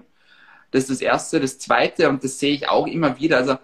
[0.70, 1.40] Das ist das Erste.
[1.40, 3.58] Das Zweite, und das sehe ich auch immer wieder, also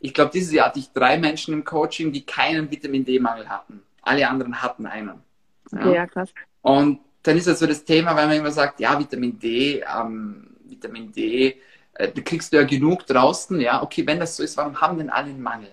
[0.00, 3.82] ich glaube, dieses Jahr hatte ich drei Menschen im Coaching, die keinen Vitamin D-Mangel hatten.
[4.02, 5.22] Alle anderen hatten einen.
[5.70, 6.34] Ja, ja krass.
[6.60, 10.56] Und dann ist das so das Thema, weil man immer sagt, ja, Vitamin D, ähm,
[10.64, 11.56] Vitamin D,
[11.94, 14.98] äh, da kriegst du ja genug draußen, ja, okay, wenn das so ist, warum haben
[14.98, 15.70] denn alle einen Mangel?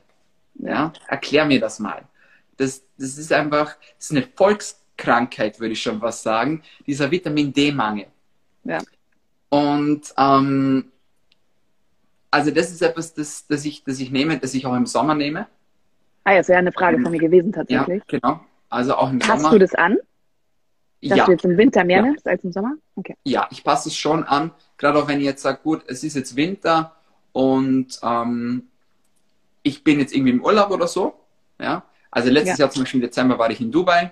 [0.55, 2.03] Ja, erklär mir das mal.
[2.57, 4.27] Das, das ist einfach, das ist eine
[4.99, 8.07] Volkskrankheit, würde ich schon was sagen, dieser Vitamin D-Mangel.
[8.63, 8.79] Ja.
[9.49, 10.91] Und ähm,
[12.31, 15.15] also das ist etwas, das, das, ich, das ich nehme, das ich auch im Sommer
[15.15, 15.47] nehme.
[16.23, 18.03] Ah, ja, das wäre eine Frage von mir gewesen tatsächlich.
[18.11, 18.39] Ja, genau.
[18.69, 19.43] Also auch im Passt Sommer.
[19.45, 19.97] Hast du das an?
[21.01, 21.25] Dass ja.
[21.25, 22.03] du jetzt im Winter mehr ja.
[22.03, 22.75] nimmst als im Sommer?
[22.95, 23.15] Okay.
[23.23, 24.51] Ja, ich passe es schon an.
[24.77, 26.95] Gerade auch wenn ich jetzt sage, gut, es ist jetzt Winter
[27.31, 28.67] und ähm,
[29.63, 31.13] ich bin jetzt irgendwie im Urlaub oder so.
[31.59, 31.83] Ja.
[32.11, 32.65] Also letztes ja.
[32.65, 34.11] Jahr zum Beispiel im Dezember war ich in Dubai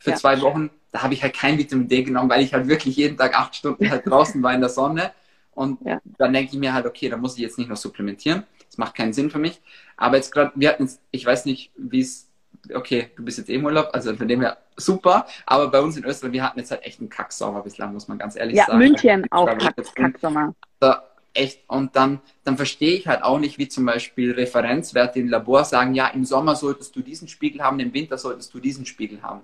[0.00, 0.70] für zwei Wochen.
[0.90, 3.54] Da habe ich halt kein Vitamin D genommen, weil ich halt wirklich jeden Tag acht
[3.54, 5.12] Stunden halt draußen war in der Sonne.
[5.52, 6.00] Und ja.
[6.18, 8.44] dann denke ich mir halt, okay, da muss ich jetzt nicht noch supplementieren.
[8.66, 9.60] Das macht keinen Sinn für mich.
[9.96, 12.28] Aber jetzt gerade, wir hatten jetzt, ich weiß nicht, wie es,
[12.74, 15.26] okay, du bist jetzt eh im Urlaub, also von dem her super.
[15.46, 18.18] Aber bei uns in Österreich, wir hatten jetzt halt echt einen Kacksommer bislang, muss man
[18.18, 18.80] ganz ehrlich ja, sagen.
[18.80, 20.54] Ja, München auch Kack, Kacksommer.
[20.78, 21.62] Da, echt.
[21.68, 25.94] Und dann, dann verstehe ich halt auch nicht, wie zum Beispiel Referenzwerte im Labor sagen,
[25.94, 29.40] ja, im Sommer solltest du diesen Spiegel haben, im Winter solltest du diesen Spiegel haben.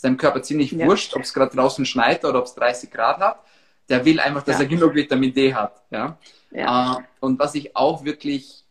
[0.00, 0.86] Ist deinem Körper ziemlich ja.
[0.86, 3.44] wurscht, ob es gerade draußen schneit oder ob es 30 Grad hat
[3.90, 4.62] der will einfach, dass ja.
[4.62, 5.82] er genug Vitamin D hat.
[5.90, 6.16] Ja?
[6.52, 6.98] ja.
[6.98, 8.64] Äh, und was ich auch wirklich,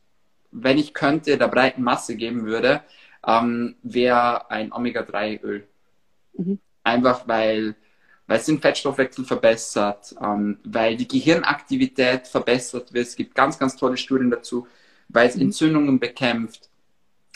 [0.51, 2.82] wenn ich könnte, der breiten Masse geben würde,
[3.27, 5.67] ähm, wäre ein Omega-3-Öl.
[6.34, 6.59] Mhm.
[6.84, 7.75] Einfach weil,
[8.27, 13.07] weil es den Fettstoffwechsel verbessert, ähm, weil die Gehirnaktivität verbessert wird.
[13.07, 14.67] Es gibt ganz, ganz tolle Studien dazu,
[15.09, 15.43] weil es mhm.
[15.43, 16.68] Entzündungen bekämpft.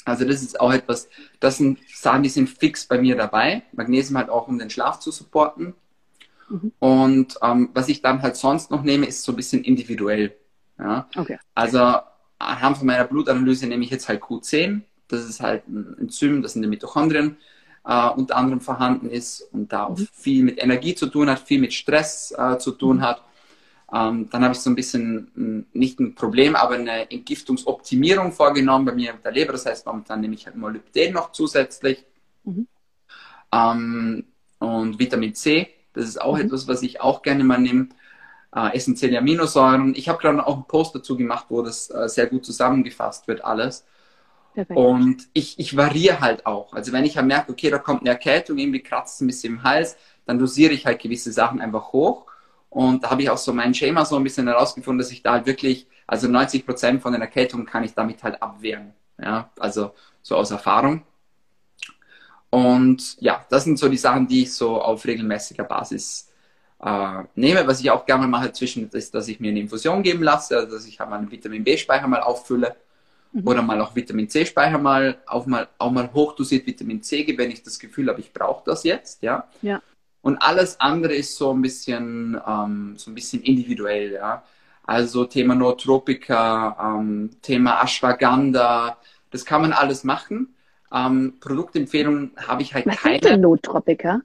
[0.05, 1.07] Also das ist auch etwas,
[1.39, 3.63] das sind Sachen, die sind fix bei mir dabei.
[3.71, 5.73] Magnesium halt auch, um den Schlaf zu supporten.
[6.49, 6.71] Mhm.
[6.79, 10.35] Und ähm, was ich dann halt sonst noch nehme, ist so ein bisschen individuell.
[10.77, 11.07] Ja?
[11.15, 11.39] Okay.
[11.55, 11.79] Also
[12.37, 14.81] anhand von meiner Blutanalyse nehme ich jetzt halt Q10.
[15.07, 17.37] Das ist halt ein Enzym, das in den Mitochondrien
[17.85, 20.07] äh, unter anderem vorhanden ist und da auch mhm.
[20.11, 23.01] viel mit Energie zu tun hat, viel mit Stress äh, zu tun mhm.
[23.01, 23.21] hat.
[23.93, 28.85] Ähm, dann habe ich so ein bisschen hm, nicht ein Problem, aber eine Entgiftungsoptimierung vorgenommen
[28.85, 29.53] bei mir mit der Leber.
[29.53, 32.03] Das heißt, momentan nehme ich halt Molybden noch zusätzlich.
[32.43, 32.67] Mhm.
[33.53, 34.25] Ähm,
[34.59, 36.45] und Vitamin C das ist auch mhm.
[36.45, 37.89] etwas, was ich auch gerne mal nehme.
[38.55, 39.95] Äh, essentielle Aminosäuren.
[39.95, 43.43] Ich habe gerade auch einen Post dazu gemacht, wo das äh, sehr gut zusammengefasst wird,
[43.43, 43.85] alles.
[44.53, 44.79] Perfekt.
[44.79, 46.73] Und ich, ich variiere halt auch.
[46.73, 49.55] Also wenn ich halt merke, okay, da kommt eine Erkältung, irgendwie kratzt es ein bisschen
[49.55, 52.27] im Hals, dann dosiere ich halt gewisse Sachen einfach hoch.
[52.73, 55.33] Und da habe ich auch so mein Schema so ein bisschen herausgefunden, dass ich da
[55.33, 58.93] halt wirklich, also 90 Prozent von den Erkältungen kann ich damit halt abwehren.
[59.21, 59.93] Ja, also
[60.23, 61.03] so aus Erfahrung.
[62.49, 66.31] Und ja, das sind so die Sachen, die ich so auf regelmäßiger Basis
[66.83, 67.67] äh, nehme.
[67.67, 70.75] Was ich auch gerne mache zwischen, ist, dass ich mir eine Infusion geben lasse, also
[70.75, 72.75] dass ich halt meinen Vitamin B-Speicher mal auffülle
[73.33, 73.47] mhm.
[73.47, 77.51] oder mal auch Vitamin C-Speicher mal, auch mal, auch mal hochdosiert Vitamin C gebe, wenn
[77.51, 79.47] ich das Gefühl habe, ich brauche das jetzt, ja.
[79.61, 79.79] ja.
[80.23, 84.41] Und alles andere ist so ein bisschen, ähm, so ein bisschen individuell, ja.
[84.85, 88.97] Also Thema Nootropika, ähm, Thema Ashwagandha,
[89.31, 90.55] das kann man alles machen.
[90.93, 93.15] Ähm, Produktempfehlungen habe ich halt was keine.
[93.15, 94.21] Was sind denn Nootropika?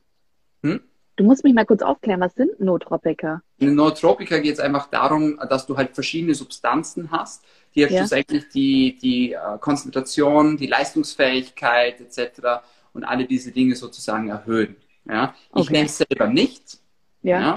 [0.62, 0.80] Hm?
[1.16, 3.42] Du musst mich mal kurz aufklären, was sind Nootropika?
[3.56, 7.44] In Nootropika geht es einfach darum, dass du halt verschiedene Substanzen hast,
[7.74, 7.88] die ja.
[7.88, 12.62] schlussendlich die, die äh, Konzentration, die Leistungsfähigkeit etc.
[12.92, 14.76] und alle diese Dinge sozusagen erhöhen.
[15.08, 15.34] Ja?
[15.54, 15.72] Ich okay.
[15.72, 16.78] nehme es selber nicht.
[17.22, 17.40] Ja.
[17.40, 17.56] ja.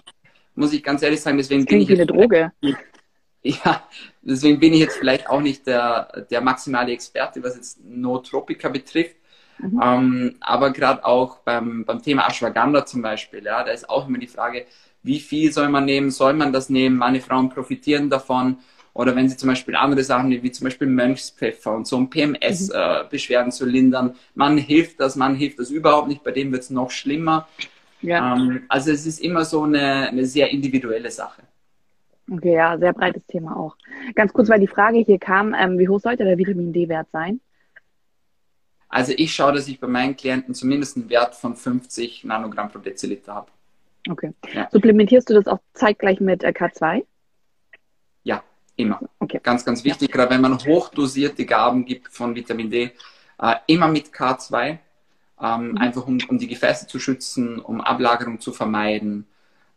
[0.55, 1.89] Muss ich ganz ehrlich sagen, deswegen bin ich.
[1.89, 2.51] Wie eine Droge.
[3.43, 3.87] Ja,
[4.21, 9.15] deswegen bin ich jetzt vielleicht auch nicht der, der maximale Experte, was jetzt Nootropika betrifft.
[9.57, 9.81] Mhm.
[9.83, 14.19] Ähm, aber gerade auch beim, beim Thema Ashwagandha zum Beispiel, ja, da ist auch immer
[14.19, 14.67] die Frage,
[15.03, 16.97] wie viel soll man nehmen, soll man das nehmen?
[16.97, 18.59] Manche Frauen profitieren davon.
[18.93, 22.09] Oder wenn sie zum Beispiel andere Sachen nehmen, wie zum Beispiel Mönchspfeffer und so, um
[22.09, 23.49] PMS-Beschwerden mhm.
[23.49, 26.69] äh, zu lindern, man hilft das, man hilft das überhaupt nicht, bei dem wird es
[26.69, 27.47] noch schlimmer.
[28.01, 28.35] Ja.
[28.35, 31.43] Ähm, also es ist immer so eine, eine sehr individuelle Sache.
[32.29, 33.75] Okay, ja, sehr breites Thema auch.
[34.15, 37.41] Ganz kurz, weil die Frage hier kam, ähm, wie hoch sollte der Vitamin D-Wert sein?
[38.89, 42.79] Also ich schaue, dass ich bei meinen Klienten zumindest einen Wert von 50 Nanogramm pro
[42.79, 43.51] Deziliter habe.
[44.09, 44.33] Okay.
[44.53, 44.67] Ja.
[44.71, 47.03] Supplementierst du das auch zeitgleich mit äh, K2?
[48.81, 48.99] Immer.
[49.19, 49.39] Okay.
[49.43, 50.15] Ganz, ganz wichtig, ja.
[50.15, 52.91] gerade wenn man hochdosierte Gaben gibt von Vitamin D,
[53.41, 54.77] äh, immer mit K2,
[55.41, 55.77] ähm, mhm.
[55.77, 59.25] einfach um, um die Gefäße zu schützen, um Ablagerung zu vermeiden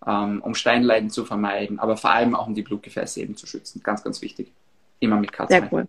[0.06, 3.82] ähm, um Steinleiden zu vermeiden, aber vor allem auch um die Blutgefäße eben zu schützen.
[3.82, 4.52] Ganz, ganz wichtig.
[5.00, 5.60] Immer mit Katzen.
[5.60, 5.88] Sehr cool.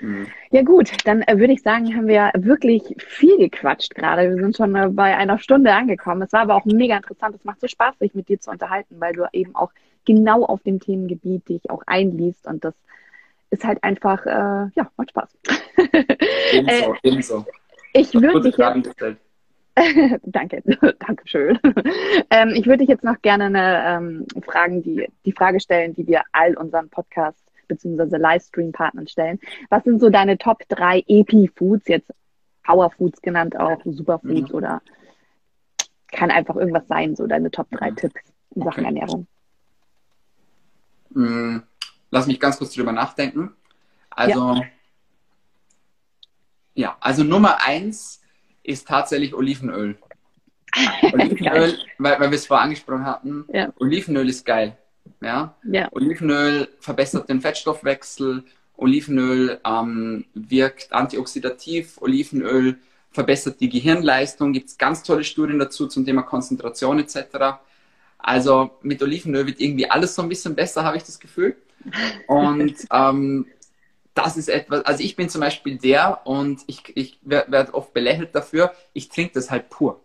[0.00, 0.26] Mhm.
[0.50, 4.28] Ja gut, dann äh, würde ich sagen, haben wir wirklich viel gequatscht gerade.
[4.28, 6.22] Wir sind schon äh, bei einer Stunde angekommen.
[6.22, 7.36] Es war aber auch mega interessant.
[7.36, 9.72] Es macht so Spaß, sich mit dir zu unterhalten, weil du eben auch
[10.08, 12.74] genau auf dem Themengebiet dich auch einliest und das
[13.50, 15.38] ist halt einfach, äh, ja, macht Spaß.
[16.52, 17.46] Ebenso, äh, ebenso.
[17.92, 19.16] Ich würde dich jetzt,
[20.24, 20.62] Danke,
[20.98, 21.58] Dankeschön.
[22.30, 26.06] ähm, ich würde dich jetzt noch gerne eine, ähm, Fragen, die, die Frage stellen, die
[26.06, 27.38] wir all unseren Podcast
[27.68, 28.16] bzw.
[28.16, 29.38] Livestream-Partnern stellen.
[29.68, 32.12] Was sind so deine Top 3 Epi-Foods, jetzt
[32.64, 34.54] Power Foods genannt auch, Superfoods mhm.
[34.54, 34.82] oder
[36.10, 37.96] kann einfach irgendwas sein, so deine Top 3 mhm.
[37.96, 38.20] Tipps
[38.54, 38.94] in Sachen okay.
[38.94, 39.26] Ernährung?
[41.10, 41.58] Mm,
[42.10, 43.52] lass mich ganz kurz drüber nachdenken.
[44.10, 44.62] Also, ja,
[46.74, 48.20] ja also Nummer 1
[48.62, 49.96] ist tatsächlich Olivenöl.
[51.12, 53.72] Olivenöl, weil, weil wir es vorher angesprochen hatten, ja.
[53.78, 54.76] Olivenöl ist geil.
[55.20, 55.54] Ja?
[55.64, 55.88] ja?
[55.92, 58.44] Olivenöl verbessert den Fettstoffwechsel,
[58.76, 62.78] Olivenöl ähm, wirkt antioxidativ, Olivenöl
[63.10, 67.58] verbessert die Gehirnleistung, gibt es ganz tolle Studien dazu zum Thema Konzentration etc.
[68.18, 71.56] Also mit Olivenöl wird irgendwie alles so ein bisschen besser, habe ich das Gefühl.
[72.26, 73.46] Und ähm,
[74.14, 78.34] das ist etwas, also ich bin zum Beispiel der und ich, ich werde oft belächelt
[78.34, 80.00] dafür, ich trinke das halt pur.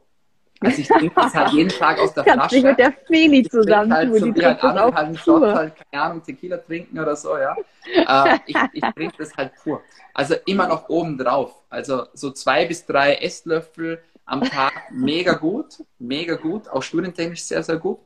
[0.60, 2.56] Also ich trinke das halt jeden Tag aus der Flasche.
[2.56, 3.94] Dich mit der Feli zusammen.
[3.94, 7.38] Halt so die halt andere halt einen Shot, halt, keine Ahnung, Tequila trinken oder so,
[7.38, 7.56] ja.
[7.86, 9.82] äh, ich, ich trinke das halt pur.
[10.14, 11.64] Also immer noch oben drauf.
[11.70, 17.64] Also so zwei bis drei Esslöffel am Tag, mega gut, mega gut, auch studientechnisch sehr,
[17.64, 18.00] sehr gut.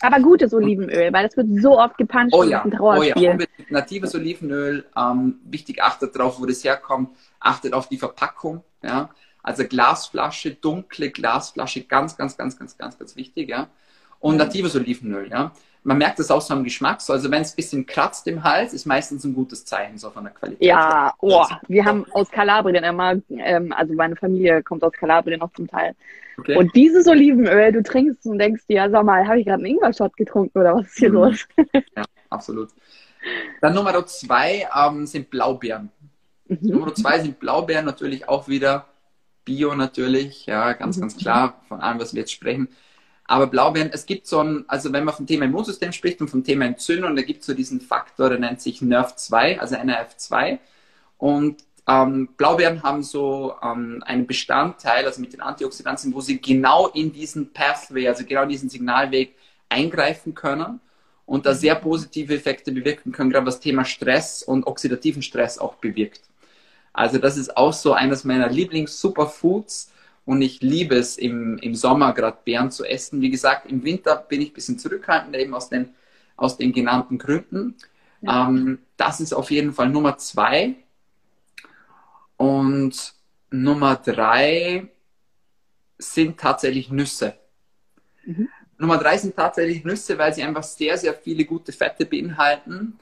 [0.00, 3.36] Aber gutes Olivenöl, weil das wird so oft gepanscht oh ja, oh ja,
[3.68, 9.10] natives Olivenöl, ähm, wichtig, achtet darauf, wo das herkommt, achtet auf die Verpackung, ja.
[9.42, 13.68] Also Glasflasche, dunkle Glasflasche, ganz, ganz, ganz, ganz, ganz, ganz wichtig, ja.
[14.20, 15.52] Und natives Olivenöl, ja.
[15.84, 17.00] Man merkt das auch so am Geschmack.
[17.00, 17.12] So.
[17.12, 20.24] Also wenn es ein bisschen kratzt im Hals, ist meistens ein gutes Zeichen so von
[20.24, 20.66] der Qualität.
[20.66, 25.52] Ja, oh, wir haben aus Kalabrien immer, ähm, also meine Familie kommt aus Kalabrien noch
[25.54, 25.94] zum Teil.
[26.38, 26.56] Okay.
[26.56, 29.74] Und dieses Olivenöl, du trinkst und denkst dir, ja, sag mal, habe ich gerade einen
[29.74, 31.14] Ingwer-Shot getrunken oder was ist hier mhm.
[31.14, 31.46] los?
[31.72, 32.68] ja, absolut.
[33.60, 35.90] Dann Nummer zwei ähm, sind Blaubeeren.
[36.46, 36.58] Mhm.
[36.62, 38.86] Nummer zwei sind Blaubeeren natürlich auch wieder
[39.44, 42.68] Bio natürlich, ja, ganz, ganz klar, von allem, was wir jetzt sprechen.
[43.28, 46.42] Aber Blaubeeren, es gibt so ein, also wenn man vom Thema Immunsystem spricht und vom
[46.42, 50.58] Thema Entzündung, da gibt es so diesen Faktor, der nennt sich NERV2, also NRF2.
[51.18, 56.88] Und ähm, Blaubeeren haben so ähm, einen Bestandteil, also mit den Antioxidantien, wo sie genau
[56.88, 59.34] in diesen Pathway, also genau in diesen Signalweg
[59.68, 60.80] eingreifen können
[61.26, 65.74] und da sehr positive Effekte bewirken können, gerade was Thema Stress und oxidativen Stress auch
[65.74, 66.22] bewirkt.
[66.94, 69.90] Also das ist auch so eines meiner Lieblings-Superfoods
[70.28, 73.22] und ich liebe es im, im Sommer gerade Beeren zu essen.
[73.22, 75.94] Wie gesagt, im Winter bin ich ein bisschen zurückhaltend, eben aus den,
[76.36, 77.76] aus den genannten Gründen.
[78.20, 78.46] Ja.
[78.46, 80.74] Ähm, das ist auf jeden Fall Nummer zwei.
[82.36, 83.14] Und
[83.48, 84.88] Nummer drei
[85.96, 87.32] sind tatsächlich Nüsse.
[88.26, 88.50] Mhm.
[88.76, 93.00] Nummer drei sind tatsächlich Nüsse, weil sie einfach sehr, sehr viele gute Fette beinhalten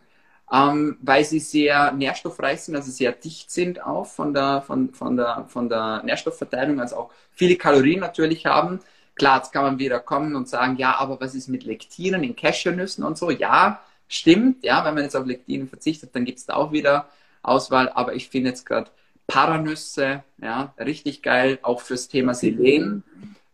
[0.53, 5.17] ähm, weil sie sehr nährstoffreich sind, also sehr dicht sind auch von der, von, von,
[5.17, 8.81] der, von der Nährstoffverteilung, also auch viele Kalorien natürlich haben.
[9.17, 12.37] Klar, jetzt kann man wieder kommen und sagen, ja, aber was ist mit Lektinen in
[12.37, 13.31] Cashewnüssen und so?
[13.31, 17.09] Ja, stimmt, ja, wenn man jetzt auf Lektinen verzichtet, dann gibt es da auch wieder
[17.43, 18.91] Auswahl, aber ich finde jetzt gerade
[19.27, 23.03] Paranüsse, ja, richtig geil, auch fürs Thema Selen.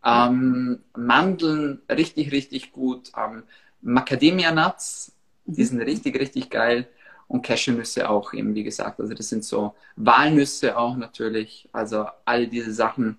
[0.05, 3.13] Ähm, Mandeln, richtig, richtig gut.
[3.17, 3.45] Ähm,
[3.81, 5.13] Macadamia Nuts,
[5.45, 6.89] die sind richtig, richtig geil.
[7.29, 9.01] Und Cashewnüsse auch eben, wie gesagt.
[9.01, 11.69] Also das sind so Walnüsse auch natürlich.
[11.73, 13.17] Also all diese Sachen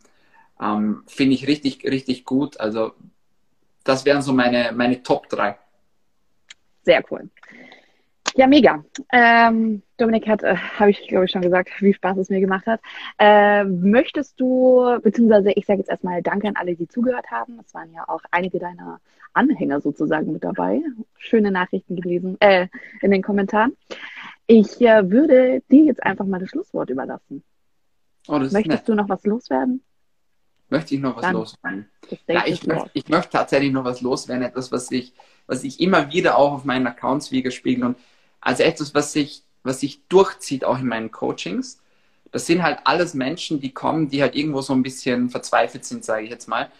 [0.62, 2.60] ähm, finde ich richtig, richtig gut.
[2.60, 2.94] Also
[3.84, 5.58] das wären so meine, meine Top 3.
[6.84, 7.30] Sehr cool.
[8.36, 8.84] Ja, mega.
[9.12, 12.68] Ähm, Dominik hat, äh, habe ich glaube ich schon gesagt, wie Spaß es mir gemacht
[12.68, 12.82] hat.
[13.18, 17.60] Äh, möchtest du, beziehungsweise ich sage jetzt erstmal Danke an alle, die zugehört haben.
[17.66, 19.00] Es waren ja auch einige deiner
[19.34, 20.82] Anhänger sozusagen mit dabei.
[21.18, 22.68] Schöne Nachrichten gelesen äh,
[23.02, 23.78] in den Kommentaren.
[24.46, 27.44] Ich äh, würde dir jetzt einfach mal das Schlusswort überlassen.
[28.28, 29.82] Oh, Möchtest du noch was loswerden?
[30.70, 31.90] Möchte ich noch was Dann loswerden?
[32.28, 34.44] Ja, ich, möchte, ich möchte tatsächlich noch was loswerden.
[34.44, 35.14] Etwas, was ich,
[35.48, 37.98] was ich immer wieder auch auf meinen Accounts widerspiegel und
[38.42, 41.82] also etwas, was sich, was sich durchzieht auch in meinen Coachings.
[42.32, 46.04] Das sind halt alles Menschen, die kommen, die halt irgendwo so ein bisschen verzweifelt sind,
[46.04, 46.72] sage ich jetzt mal.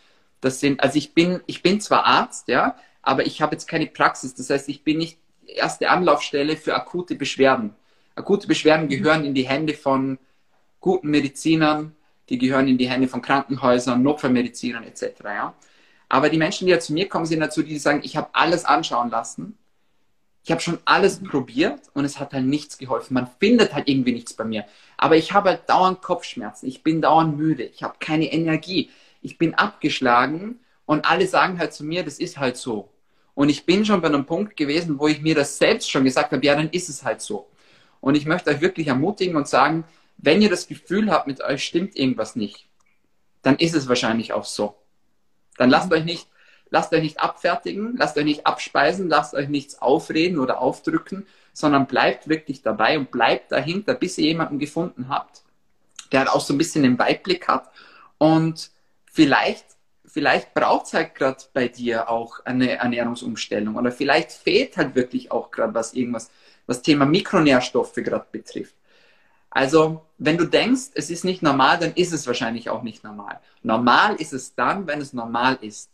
[0.42, 3.88] Das sind, also ich bin, ich bin zwar Arzt, ja, aber ich habe jetzt keine
[3.88, 4.36] Praxis.
[4.36, 7.76] Das heißt, ich bin nicht erste Anlaufstelle für akute Beschwerden.
[8.16, 10.20] Akute Beschwerden gehören in die Hände von
[10.80, 11.96] guten Medizinern,
[12.30, 15.24] die gehören in die Hände von Krankenhäusern, Notfallmedizinern etc.
[15.24, 15.54] Ja.
[16.10, 18.66] Aber die Menschen, die ja zu mir kommen, sind dazu, die sagen, ich habe alles
[18.66, 19.58] anschauen lassen.
[20.44, 23.14] Ich habe schon alles probiert und es hat halt nichts geholfen.
[23.14, 24.66] Man findet halt irgendwie nichts bei mir.
[24.98, 26.68] Aber ich habe halt dauernd Kopfschmerzen.
[26.68, 27.64] Ich bin dauernd müde.
[27.64, 28.90] Ich habe keine Energie.
[29.22, 32.90] Ich bin abgeschlagen und alle sagen halt zu mir, das ist halt so.
[33.36, 36.34] Und ich bin schon bei einem Punkt gewesen, wo ich mir das selbst schon gesagt
[36.34, 37.50] habe, ja, dann ist es halt so.
[38.02, 39.86] Und ich möchte euch wirklich ermutigen und sagen,
[40.18, 42.68] wenn ihr das Gefühl habt, mit euch stimmt irgendwas nicht,
[43.42, 44.76] dann ist es wahrscheinlich auch so.
[45.58, 46.28] Dann lasst euch nicht,
[46.74, 51.86] lasst euch nicht abfertigen, lasst euch nicht abspeisen, lasst euch nichts aufreden oder aufdrücken, sondern
[51.86, 55.44] bleibt wirklich dabei und bleibt dahinter, bis ihr jemanden gefunden habt,
[56.12, 57.70] der halt auch so ein bisschen den Weitblick hat
[58.18, 58.72] und
[59.06, 59.66] vielleicht
[60.06, 65.32] vielleicht braucht es halt gerade bei dir auch eine Ernährungsumstellung oder vielleicht fehlt halt wirklich
[65.32, 66.30] auch gerade was irgendwas,
[66.68, 68.76] was Thema Mikronährstoffe gerade betrifft.
[69.50, 73.40] Also, wenn du denkst, es ist nicht normal, dann ist es wahrscheinlich auch nicht normal.
[73.62, 75.92] Normal ist es dann, wenn es normal ist.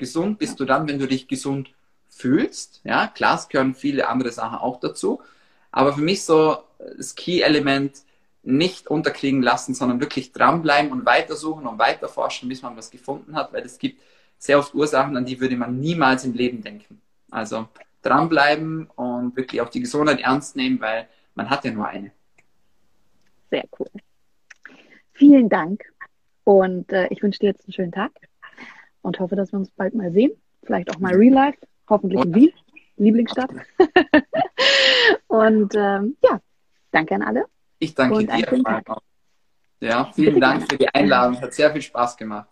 [0.00, 1.70] Gesund bist du dann, wenn du dich gesund
[2.08, 2.80] fühlst.
[2.82, 5.22] Ja, klar, es gehören viele andere Sachen auch dazu.
[5.70, 6.58] Aber für mich so
[6.96, 8.02] das Key-Element,
[8.42, 13.52] nicht unterkriegen lassen, sondern wirklich dranbleiben und weitersuchen und weiterforschen, bis man was gefunden hat,
[13.52, 14.00] weil es gibt
[14.38, 17.00] sehr oft Ursachen, an die würde man niemals im Leben denken.
[17.30, 17.68] Also
[18.02, 22.12] dranbleiben und wirklich auch die Gesundheit ernst nehmen, weil man hat ja nur eine.
[23.50, 23.90] Sehr cool.
[25.12, 25.84] Vielen Dank
[26.44, 28.12] und äh, ich wünsche dir jetzt einen schönen Tag
[29.02, 30.32] und hoffe, dass wir uns bald mal sehen.
[30.62, 32.52] Vielleicht auch mal Real Life, hoffentlich in Wien,
[32.96, 33.50] Lieblingsstadt.
[35.28, 36.40] und ähm, ja,
[36.92, 37.46] danke an alle
[37.80, 38.84] ich danke und dir.
[39.80, 41.40] Ja, vielen Dank für die Einladung.
[41.40, 42.48] Hat sehr viel Spaß gemacht.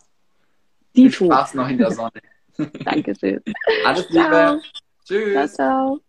[0.95, 2.11] Die viel Spaß noch in der Sonne.
[2.83, 3.41] Dankeschön.
[3.85, 4.29] Alles Liebe.
[4.29, 4.59] Ciao.
[5.05, 5.53] Tschüss.
[5.53, 5.99] Ciao, ciao.